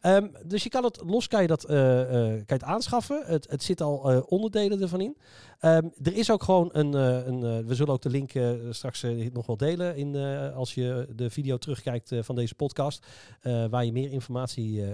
Ehm, 0.00 0.26
dus 0.44 0.62
je 0.62 0.68
kan 0.68 0.84
het 0.84 1.00
los 1.04 1.28
kan 1.28 1.42
je 1.42 1.48
dat, 1.48 1.64
eh, 1.64 2.00
eh, 2.00 2.08
kan 2.30 2.44
je 2.46 2.54
het 2.54 2.62
aanschaffen. 2.62 3.22
Het, 3.24 3.50
het 3.50 3.62
zit 3.62 3.80
al 3.80 4.10
eh, 4.10 4.22
onderdelen 4.26 4.82
ervan 4.82 5.00
in. 5.00 5.16
Ehm, 5.58 5.88
er 6.02 6.16
is 6.16 6.30
ook 6.30 6.42
gewoon 6.42 6.68
een. 6.72 6.92
een 6.92 7.66
we 7.66 7.74
zullen 7.74 7.92
ook 7.92 8.02
de 8.02 8.10
link 8.10 8.32
straks 8.70 9.04
nog 9.32 9.46
wel 9.46 9.56
delen. 9.56 9.96
In, 9.96 10.16
als 10.54 10.74
je 10.74 11.08
de 11.14 11.30
video 11.30 11.56
terugkijkt 11.56 12.12
van 12.20 12.34
deze 12.34 12.54
podcast. 12.54 13.06
waar 13.70 13.84
je 13.84 13.92
meer 13.92 14.10
informatie 14.12 14.84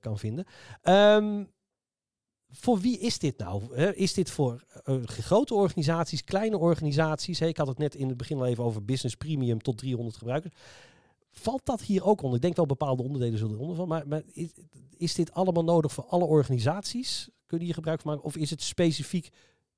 kan 0.00 0.18
vinden. 0.18 0.44
Ehm, 0.82 1.44
voor 2.50 2.78
wie 2.78 2.98
is 2.98 3.18
dit 3.18 3.38
nou? 3.38 3.76
Is 3.76 4.14
dit 4.14 4.30
voor 4.30 4.64
grote 5.04 5.54
organisaties, 5.54 6.24
kleine 6.24 6.58
organisaties? 6.58 7.40
Ik 7.40 7.56
had 7.56 7.66
het 7.66 7.78
net 7.78 7.94
in 7.94 8.08
het 8.08 8.16
begin 8.16 8.36
al 8.36 8.46
even 8.46 8.64
over 8.64 8.84
business 8.84 9.16
premium 9.16 9.62
tot 9.62 9.78
300 9.78 10.16
gebruikers. 10.16 10.54
Valt 11.32 11.66
dat 11.66 11.80
hier 11.80 12.04
ook 12.04 12.22
onder? 12.22 12.36
Ik 12.36 12.42
denk 12.42 12.56
wel 12.56 12.66
bepaalde 12.66 13.02
onderdelen 13.02 13.38
zullen 13.38 13.54
eronder 13.54 13.76
van. 13.76 13.88
Maar, 13.88 14.08
maar 14.08 14.22
is, 14.32 14.50
is 14.96 15.14
dit 15.14 15.32
allemaal 15.32 15.64
nodig 15.64 15.92
voor 15.92 16.04
alle 16.04 16.24
organisaties? 16.24 17.28
Kunnen 17.46 17.66
hier 17.66 17.74
gebruik 17.74 18.00
van 18.00 18.10
maken? 18.10 18.26
Of 18.26 18.36
is 18.36 18.50
het 18.50 18.62
specifiek 18.62 19.30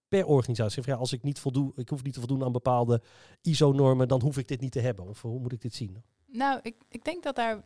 per 0.09 0.27
organisatie? 0.27 0.83
Ja, 0.87 0.95
als 0.95 1.13
ik 1.13 1.23
niet 1.23 1.39
voldoe, 1.39 1.73
ik 1.77 1.89
hoef 1.89 2.03
niet 2.03 2.13
te 2.13 2.19
voldoen 2.19 2.45
aan 2.45 2.53
bepaalde 2.53 3.03
ISO-normen, 3.43 4.09
dan 4.09 4.21
hoef 4.21 4.39
ik 4.39 4.49
dit 4.49 4.61
niet 4.61 4.73
te 4.73 4.81
hebben. 4.81 5.09
Of 5.09 5.23
hoe 5.23 5.41
moet 5.41 5.53
ik 5.53 5.61
dit 5.61 5.75
zien? 5.75 6.03
Nou, 6.27 6.61
ik, 6.63 6.75
ik 6.89 7.05
denk 7.05 7.23
dat 7.23 7.37
daar, 7.37 7.65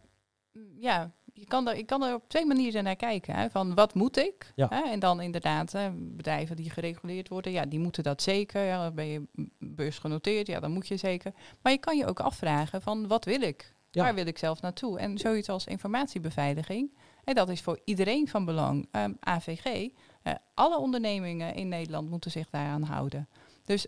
mm, 0.52 0.80
ja, 0.80 1.12
je 1.32 1.46
kan 1.46 1.68
er, 1.68 1.76
je 1.76 1.84
kan 1.84 2.02
er 2.02 2.14
op 2.14 2.28
twee 2.28 2.46
manieren 2.46 2.84
naar 2.84 2.96
kijken. 2.96 3.34
Hè, 3.34 3.50
van 3.50 3.74
wat 3.74 3.94
moet 3.94 4.16
ik? 4.16 4.52
Ja. 4.54 4.66
Hè, 4.70 4.90
en 4.90 4.98
dan 4.98 5.20
inderdaad, 5.20 5.72
hè, 5.72 5.90
bedrijven 5.92 6.56
die 6.56 6.70
gereguleerd 6.70 7.28
worden, 7.28 7.52
ja, 7.52 7.66
die 7.66 7.78
moeten 7.78 8.02
dat 8.02 8.22
zeker. 8.22 8.64
Ja, 8.64 8.82
dan 8.82 8.94
ben 8.94 9.06
je 9.06 9.22
beursgenoteerd, 9.58 10.46
ja, 10.46 10.60
dan 10.60 10.72
moet 10.72 10.88
je 10.88 10.96
zeker. 10.96 11.32
Maar 11.62 11.72
je 11.72 11.78
kan 11.78 11.96
je 11.96 12.06
ook 12.06 12.20
afvragen 12.20 12.82
van 12.82 13.06
wat 13.06 13.24
wil 13.24 13.40
ik? 13.40 13.76
Ja. 13.90 14.02
Waar 14.02 14.14
wil 14.14 14.26
ik 14.26 14.38
zelf 14.38 14.60
naartoe? 14.60 14.98
En 14.98 15.18
zoiets 15.18 15.48
als 15.48 15.66
informatiebeveiliging, 15.66 16.94
hè, 17.24 17.32
dat 17.32 17.48
is 17.48 17.60
voor 17.60 17.80
iedereen 17.84 18.28
van 18.28 18.44
belang. 18.44 18.88
Ehm, 18.90 19.12
AVG, 19.20 19.88
eh, 20.22 20.32
alle 20.54 20.78
ondernemingen 20.78 21.54
in 21.54 21.68
Nederland 21.68 22.10
moeten 22.10 22.30
zich 22.30 22.50
daaraan 22.50 22.82
houden. 22.82 23.28
Dus 23.64 23.86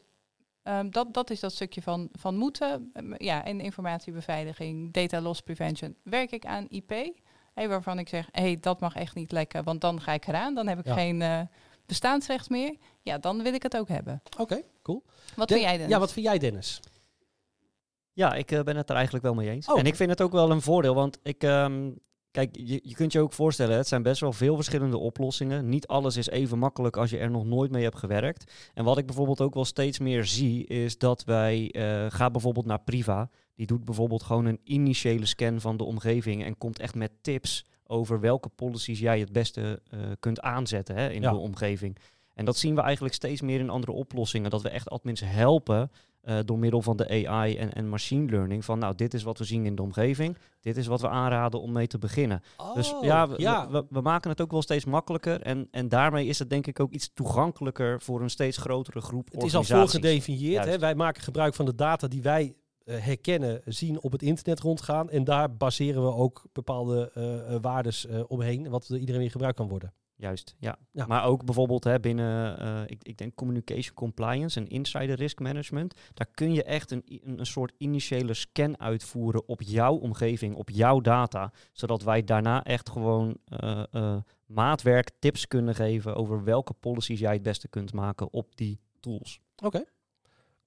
Ehm, 0.63 0.91
dat, 0.91 1.15
dat 1.15 1.31
is 1.31 1.41
dat 1.41 1.53
stukje 1.53 1.83
van, 1.83 2.09
van 2.13 2.37
moeten. 2.37 2.91
Ehm, 2.93 3.15
ja, 3.25 3.45
en 3.45 3.61
informatiebeveiliging, 3.61 4.93
data 4.93 5.21
loss 5.21 5.41
prevention. 5.41 5.97
Werk 6.03 6.31
ik 6.31 6.45
aan 6.47 6.67
IP, 6.69 6.91
hey, 7.55 7.69
waarvan 7.69 7.99
ik 7.99 8.09
zeg, 8.09 8.29
hey, 8.33 8.57
dat 8.61 8.81
mag 8.81 8.95
echt 8.95 9.15
niet 9.15 9.33
lekken, 9.33 9.65
want 9.65 9.81
dan 9.81 10.01
ga 10.01 10.13
ik 10.13 10.27
eraan. 10.27 10.55
Dan 10.55 10.67
heb 10.67 10.79
ik 10.79 10.85
Ja. 10.87 10.95
geen 10.95 11.23
eh, 11.23 11.41
bestaansrecht 11.87 12.51
meer. 12.51 12.77
Ja, 13.03 13.19
dan 13.19 13.43
wil 13.43 13.55
ik 13.55 13.63
het 13.63 13.77
ook 13.77 13.89
hebben. 13.89 14.23
Oké, 14.39 14.63
cool. 14.83 15.03
Wat 15.37 15.49
Den- 15.49 15.57
vind 15.59 15.61
jij, 15.69 15.73
Dennis? 15.77 15.93
Ja, 15.95 15.99
wat 15.99 16.13
vind 16.13 16.27
jij, 16.27 16.39
Dennis? 16.39 16.81
Ja, 18.13 18.35
ik 18.35 18.51
eh, 18.51 18.63
ben 18.63 18.77
het 18.77 18.89
er 18.89 18.95
eigenlijk 18.95 19.25
wel 19.25 19.35
mee 19.35 19.51
eens. 19.51 19.67
Oh. 19.67 19.79
En 19.79 19.87
ik 19.87 19.95
vind 19.97 20.11
het 20.11 20.21
ook 20.21 20.33
wel 20.33 20.51
een 20.51 20.63
voordeel, 20.63 20.95
want 20.95 21.19
ik, 21.23 21.43
ehm, 21.43 21.91
kijk, 22.31 22.57
je, 22.57 22.81
je 22.83 22.95
kunt 22.95 23.13
je 23.13 23.21
ook 23.21 23.33
voorstellen, 23.33 23.77
het 23.77 23.89
zijn 23.89 24.03
best 24.03 24.21
wel 24.21 24.33
veel 24.33 24.55
verschillende 24.55 24.99
oplossingen. 24.99 25.69
Niet 25.69 25.87
alles 25.87 26.17
is 26.17 26.29
even 26.29 26.59
makkelijk 26.59 26.97
als 26.97 27.11
je 27.11 27.19
er 27.19 27.31
nog 27.31 27.45
nooit 27.45 27.71
mee 27.71 27.83
hebt 27.83 27.99
gewerkt. 27.99 28.53
En 28.75 28.85
wat 28.85 28.99
ik 28.99 29.07
bijvoorbeeld 29.07 29.41
ook 29.41 29.55
wel 29.55 29.65
steeds 29.65 29.99
meer 29.99 30.25
zie, 30.25 30.67
is 30.67 30.99
dat 30.99 31.25
wij, 31.25 31.71
eh 31.73 32.07
ga 32.09 32.31
bijvoorbeeld 32.31 32.67
naar 32.67 32.81
Priva, 32.81 33.31
die 33.55 33.67
doet 33.67 33.85
bijvoorbeeld 33.85 34.23
gewoon 34.23 34.45
een 34.47 34.61
initiële 34.65 35.27
scan 35.27 35.61
van 35.61 35.77
de 35.77 35.85
omgeving 35.85 36.45
en 36.45 36.59
komt 36.59 36.79
echt 36.79 36.95
met 36.95 37.13
tips 37.21 37.65
over 37.87 38.21
welke 38.21 38.49
policies 38.49 38.99
jij 38.99 39.21
het 39.21 39.33
beste 39.33 39.83
eh, 39.91 40.01
kunt 40.21 40.41
aanzetten 40.41 40.97
hè, 40.97 41.11
in 41.11 41.23
Ja. 41.23 41.31
de 41.31 41.37
omgeving. 41.37 41.97
En 42.35 42.45
dat 42.45 42.57
zien 42.57 42.75
we 42.75 42.81
eigenlijk 42.81 43.15
steeds 43.15 43.41
meer 43.41 43.61
in 43.61 43.71
andere 43.71 43.93
oplossingen, 43.93 44.51
dat 44.51 44.63
we 44.63 44.69
echt 44.69 44.89
admins 44.91 45.21
helpen 45.25 45.91
eh, 46.21 46.39
door 46.45 46.59
middel 46.59 46.83
van 46.83 46.97
de 46.97 47.27
AI 47.27 47.57
en, 47.57 47.73
en 47.73 47.89
machine 47.89 48.31
learning. 48.31 48.65
Van 48.65 48.79
nou, 48.79 48.95
dit 48.95 49.15
is 49.15 49.23
wat 49.23 49.39
we 49.39 49.45
zien 49.45 49.67
in 49.67 49.75
de 49.75 49.83
omgeving. 49.83 50.37
Dit 50.61 50.77
is 50.77 50.87
wat 50.87 51.01
we 51.01 51.09
aanraden 51.09 51.61
om 51.61 51.73
mee 51.73 51.87
te 51.87 51.99
beginnen. 51.99 52.43
dus 52.75 52.93
Oh, 52.93 53.05
ja, 53.05 53.29
we, 53.29 53.41
ja. 53.41 53.71
We, 53.71 53.87
we 53.91 54.01
maken 54.01 54.31
het 54.31 54.41
ook 54.41 54.51
wel 54.51 54.63
steeds 54.63 54.85
makkelijker. 54.85 55.41
En, 55.41 55.69
en 55.71 55.89
daarmee 55.89 56.27
is 56.27 56.39
het 56.39 56.51
denk 56.51 56.67
ik 56.67 56.81
ook 56.81 56.93
iets 56.93 57.11
toegankelijker 57.15 58.01
voor 58.01 58.23
een 58.23 58.31
steeds 58.31 58.57
grotere 58.57 59.01
groep 59.01 59.33
Het 59.33 59.43
is 59.43 59.55
al 59.55 59.65
voorgedefinieerd. 59.65 60.65
Hè? 60.65 60.79
Wij 60.79 60.95
maken 60.95 61.23
gebruik 61.23 61.55
van 61.55 61.65
de 61.65 61.75
data 61.75 62.09
die 62.09 62.23
wij 62.23 62.55
eh, 62.85 62.97
herkennen, 62.99 63.61
zien 63.65 64.01
op 64.01 64.13
het 64.13 64.23
internet 64.23 64.61
rondgaan. 64.61 65.11
En 65.11 65.25
daar 65.25 65.57
baseren 65.57 66.03
we 66.03 66.13
ook 66.13 66.45
bepaalde 66.53 67.11
eh 67.15 67.55
eh, 67.55 67.61
waardes 67.61 68.07
omheen, 68.27 68.69
wat 68.69 68.87
door 68.89 68.99
iedereen 68.99 69.21
weer 69.21 69.31
gebruikt 69.31 69.57
kan 69.57 69.69
worden. 69.69 69.93
Juist, 70.21 70.55
ja. 70.59 70.79
Ja. 70.91 71.07
Maar 71.07 71.25
ook 71.25 71.45
bijvoorbeeld 71.45 71.85
hè, 71.85 72.01
binnen, 72.01 72.59
eh, 72.59 72.83
ik, 72.87 73.03
ik 73.03 73.19
denk 73.19 73.35
communication 73.35 73.95
compliance 73.95 74.61
en 74.61 74.69
insider 74.69 75.17
risk 75.17 75.41
management. 75.41 75.95
Daar 76.15 76.27
kun 76.35 76.53
je 76.53 76.63
echt 76.63 76.91
een, 76.91 77.05
een 77.25 77.47
soort 77.47 77.73
initiële 77.79 78.35
scan 78.35 78.81
uitvoeren 78.81 79.49
op 79.49 79.63
jouw 79.63 79.95
omgeving, 79.95 80.55
op 80.55 80.71
jouw 80.71 81.01
data. 81.01 81.53
Zodat 81.73 82.03
wij 82.03 82.25
daarna 82.25 82.65
echt 82.65 82.91
gewoon 82.91 83.37
eh, 83.45 83.83
eh, 83.91 84.17
maatwerk 84.47 85.11
tips 85.19 85.47
kunnen 85.47 85.75
geven 85.75 86.15
over 86.17 86.45
welke 86.45 86.73
policies 86.73 87.21
jij 87.21 87.33
het 87.33 87.43
beste 87.43 87.69
kunt 87.69 87.93
maken 87.93 88.33
op 88.33 88.57
die 88.57 88.81
tools. 89.01 89.41
Oké, 89.63 89.85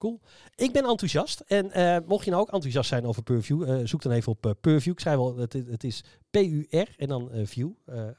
cool. 0.03 0.19
Ik 0.55 0.71
ben 0.71 0.85
enthousiast. 0.85 1.39
En 1.39 1.71
eh, 1.71 1.97
mocht 2.07 2.25
je 2.25 2.31
nou 2.31 2.41
ook 2.43 2.51
enthousiast 2.51 2.89
zijn 2.89 3.05
over 3.05 3.23
Purview, 3.23 3.63
eh, 3.69 3.87
zoek 3.87 4.01
dan 4.01 4.11
even 4.11 4.31
op 4.31 4.45
eh, 4.45 4.51
Purview. 4.61 4.91
Ik 4.93 4.99
schrijf 4.99 5.17
al, 5.17 5.37
het, 5.37 5.53
het 5.53 5.83
is 5.83 6.03
P-U-R 6.29 6.87
en 6.97 7.07
dan 7.07 7.29
View 7.43 7.69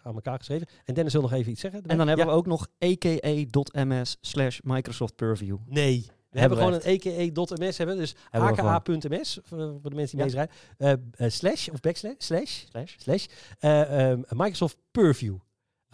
aan 0.03 0.15
elkaar 0.15 0.39
geschreven. 0.39 0.67
En 0.85 0.95
Dennis 0.95 1.13
wil 1.13 1.23
nog 1.23 1.33
even 1.33 1.53
iets 1.53 1.61
zeggen. 1.61 1.83
En 1.87 1.97
dan 1.97 2.07
hebben 2.09 2.27
Ja. 2.27 2.33
we 2.33 2.39
ook 2.39 2.47
nog 2.47 2.67
aka.ms 2.79 4.17
slash 4.21 4.59
Microsoft 4.63 5.17
Purview. 5.17 5.57
Nee. 5.67 6.07
We 6.31 6.41
hebben, 6.41 6.59
Hebben 6.59 6.83
we 6.83 6.87
gewoon 6.87 7.03
een 7.15 7.17
eke.ms 7.19 7.79
hebben, 7.79 7.97
dus 7.97 8.15
aka.ms 8.31 9.39
voor, 9.43 9.59
de 9.83 9.95
mensen 9.95 10.19
die 10.19 10.27
Ja. 10.31 10.49
meeschrijven. 10.79 11.33
Slash 11.33 11.69
of 11.69 11.81
backslash 11.81 12.15
slash 12.19 12.65
Slash. 12.71 12.95
slash 12.99 13.27
eh, 13.59 14.11
ehm, 14.11 14.21
Microsoft 14.29 14.77
Purview. 14.91 15.37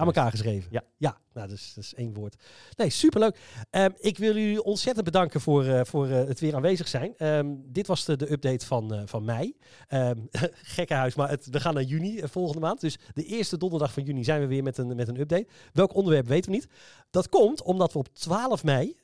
Aan 0.01 0.07
elkaar 0.07 0.31
geschreven. 0.31 0.69
Ja. 0.71 0.83
Ja, 0.97 1.19
nou, 1.33 1.49
dat 1.49 1.57
is, 1.59 1.73
dat 1.75 1.85
is 1.85 1.95
één 1.95 2.15
woord. 2.15 2.35
Nee, 2.77 2.91
superleuk. 2.91 3.39
Ehm, 3.71 3.91
ik 3.99 4.19
wil 4.19 4.37
jullie 4.37 4.63
ontzettend 4.63 5.05
bedanken 5.05 5.41
voor, 5.41 5.65
eh, 5.65 5.81
voor 5.85 6.09
eh, 6.09 6.27
het 6.27 6.41
weer 6.41 6.55
aanwezig 6.55 6.89
zijn. 6.89 7.15
Ehm, 7.17 7.47
dit 7.65 7.87
was 7.87 8.05
de, 8.05 8.17
de 8.17 8.33
update 8.33 8.67
van, 8.67 8.95
eh, 8.95 9.03
van 9.05 9.25
mei. 9.25 9.57
Ehm 9.89 10.19
gekkenhuis, 10.77 11.15
maar 11.15 11.29
het, 11.29 11.47
we 11.51 11.61
gaan 11.61 11.75
naar 11.75 11.83
juni 11.83 12.21
volgende 12.25 12.61
maand. 12.61 12.81
Dus 12.81 12.99
de 13.15 13.25
eerste 13.25 13.57
donderdag 13.57 13.93
van 13.93 14.03
juni 14.03 14.25
zijn 14.25 14.41
we 14.41 14.47
weer 14.47 14.63
met 14.63 14.79
een, 14.79 14.97
met 14.97 15.09
een 15.09 15.21
update. 15.21 15.47
Welk 15.73 15.95
onderwerp 15.95 16.27
weten 16.27 16.51
we 16.51 16.57
niet. 16.57 16.69
Dat 17.11 17.29
komt 17.29 17.63
omdat 17.63 17.93
we 17.93 17.99
op 17.99 18.09
12 18.15 18.65
mei, 18.65 18.97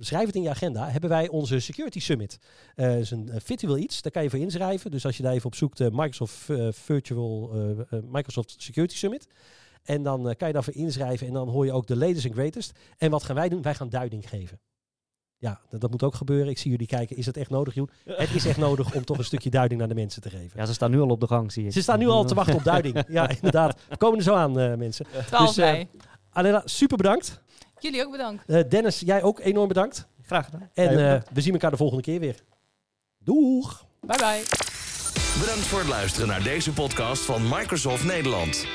schrijf 0.00 0.26
het 0.26 0.34
in 0.34 0.42
je 0.42 0.48
agenda, 0.48 0.88
hebben 0.88 1.10
wij 1.10 1.28
onze 1.28 1.60
Security 1.60 2.00
Summit. 2.00 2.38
Dat 2.74 2.96
is 2.96 3.10
een 3.10 3.30
virtueel 3.34 3.76
iets, 3.76 4.02
daar 4.02 4.12
kan 4.12 4.22
je 4.22 4.30
voor 4.30 4.38
inschrijven. 4.38 4.90
Dus 4.90 5.04
als 5.04 5.16
je 5.16 5.22
daar 5.22 5.32
even 5.32 5.46
op 5.46 5.54
zoekt, 5.54 5.78
Microsoft 5.78 6.46
Virtual 6.70 7.50
Microsoft 8.10 8.54
Security 8.58 8.96
Summit. 8.96 9.26
En 9.86 10.02
dan 10.02 10.28
eh, 10.28 10.36
kan 10.36 10.48
je 10.48 10.54
daarvoor 10.54 10.74
inschrijven 10.74 11.26
en 11.26 11.32
dan 11.32 11.48
hoor 11.48 11.64
je 11.64 11.72
ook 11.72 11.86
de 11.86 11.96
latest 11.96 12.24
en 12.24 12.32
greatest. 12.32 12.72
En 12.98 13.10
wat 13.10 13.22
gaan 13.22 13.34
wij 13.36 13.48
doen? 13.48 13.62
Wij 13.62 13.74
gaan 13.74 13.88
duiding 13.88 14.28
geven. 14.28 14.60
Ja, 15.38 15.60
dat, 15.70 15.80
dat 15.80 15.90
moet 15.90 16.02
ook 16.02 16.14
gebeuren. 16.14 16.48
Ik 16.48 16.58
zie 16.58 16.70
jullie 16.70 16.86
kijken. 16.86 17.16
Is 17.16 17.26
het 17.26 17.36
echt 17.36 17.50
nodig, 17.50 17.74
Joen? 17.74 17.90
Het 18.04 18.34
is 18.34 18.46
echt 18.46 18.58
nodig 18.58 18.94
om 18.94 19.04
toch 19.04 19.18
een 19.18 19.24
stukje 19.24 19.50
duiding 19.50 19.80
naar 19.80 19.88
de 19.88 19.94
mensen 19.94 20.22
te 20.22 20.30
geven. 20.30 20.60
Ja, 20.60 20.66
ze 20.66 20.72
staan 20.74 20.90
nu 20.90 21.00
al 21.00 21.08
op 21.08 21.20
de 21.20 21.26
gang, 21.26 21.52
zie 21.52 21.66
ik. 21.66 21.72
Ze 21.72 21.82
staan 21.82 21.98
nu 21.98 22.06
al 22.08 22.24
te 22.24 22.34
wachten 22.34 22.54
op 22.54 22.64
duiding. 22.64 23.04
Ja, 23.08 23.28
inderdaad. 23.28 23.78
We 23.88 23.96
komen 23.96 24.18
er 24.18 24.24
zo 24.24 24.34
aan, 24.34 24.58
eh, 24.58 24.74
mensen. 24.74 25.06
12 25.26 25.54
Dus, 25.54 25.64
eh. 25.64 25.84
Alena, 26.30 26.62
super 26.64 26.96
bedankt. 26.96 27.40
Jullie 27.78 28.04
ook 28.04 28.10
bedankt. 28.10 28.44
Eh, 28.46 28.68
Dennis, 28.68 29.00
jij 29.00 29.22
ook 29.22 29.40
enorm 29.40 29.68
bedankt. 29.68 30.06
Graag 30.22 30.44
gedaan. 30.44 30.70
En 30.74 31.12
eh, 31.12 31.20
we 31.32 31.40
zien 31.40 31.52
elkaar 31.52 31.70
de 31.70 31.76
volgende 31.76 32.02
keer 32.02 32.20
weer. 32.20 32.42
Doeg! 33.18 33.86
Bye 34.00 34.16
bye. 34.16 34.42
Bedankt 35.40 35.66
voor 35.66 35.78
het 35.78 35.88
luisteren 35.88 36.28
naar 36.28 36.42
deze 36.42 36.72
podcast 36.72 37.22
van 37.22 37.42
Microsoft 37.42 38.04
Nederland. 38.04 38.66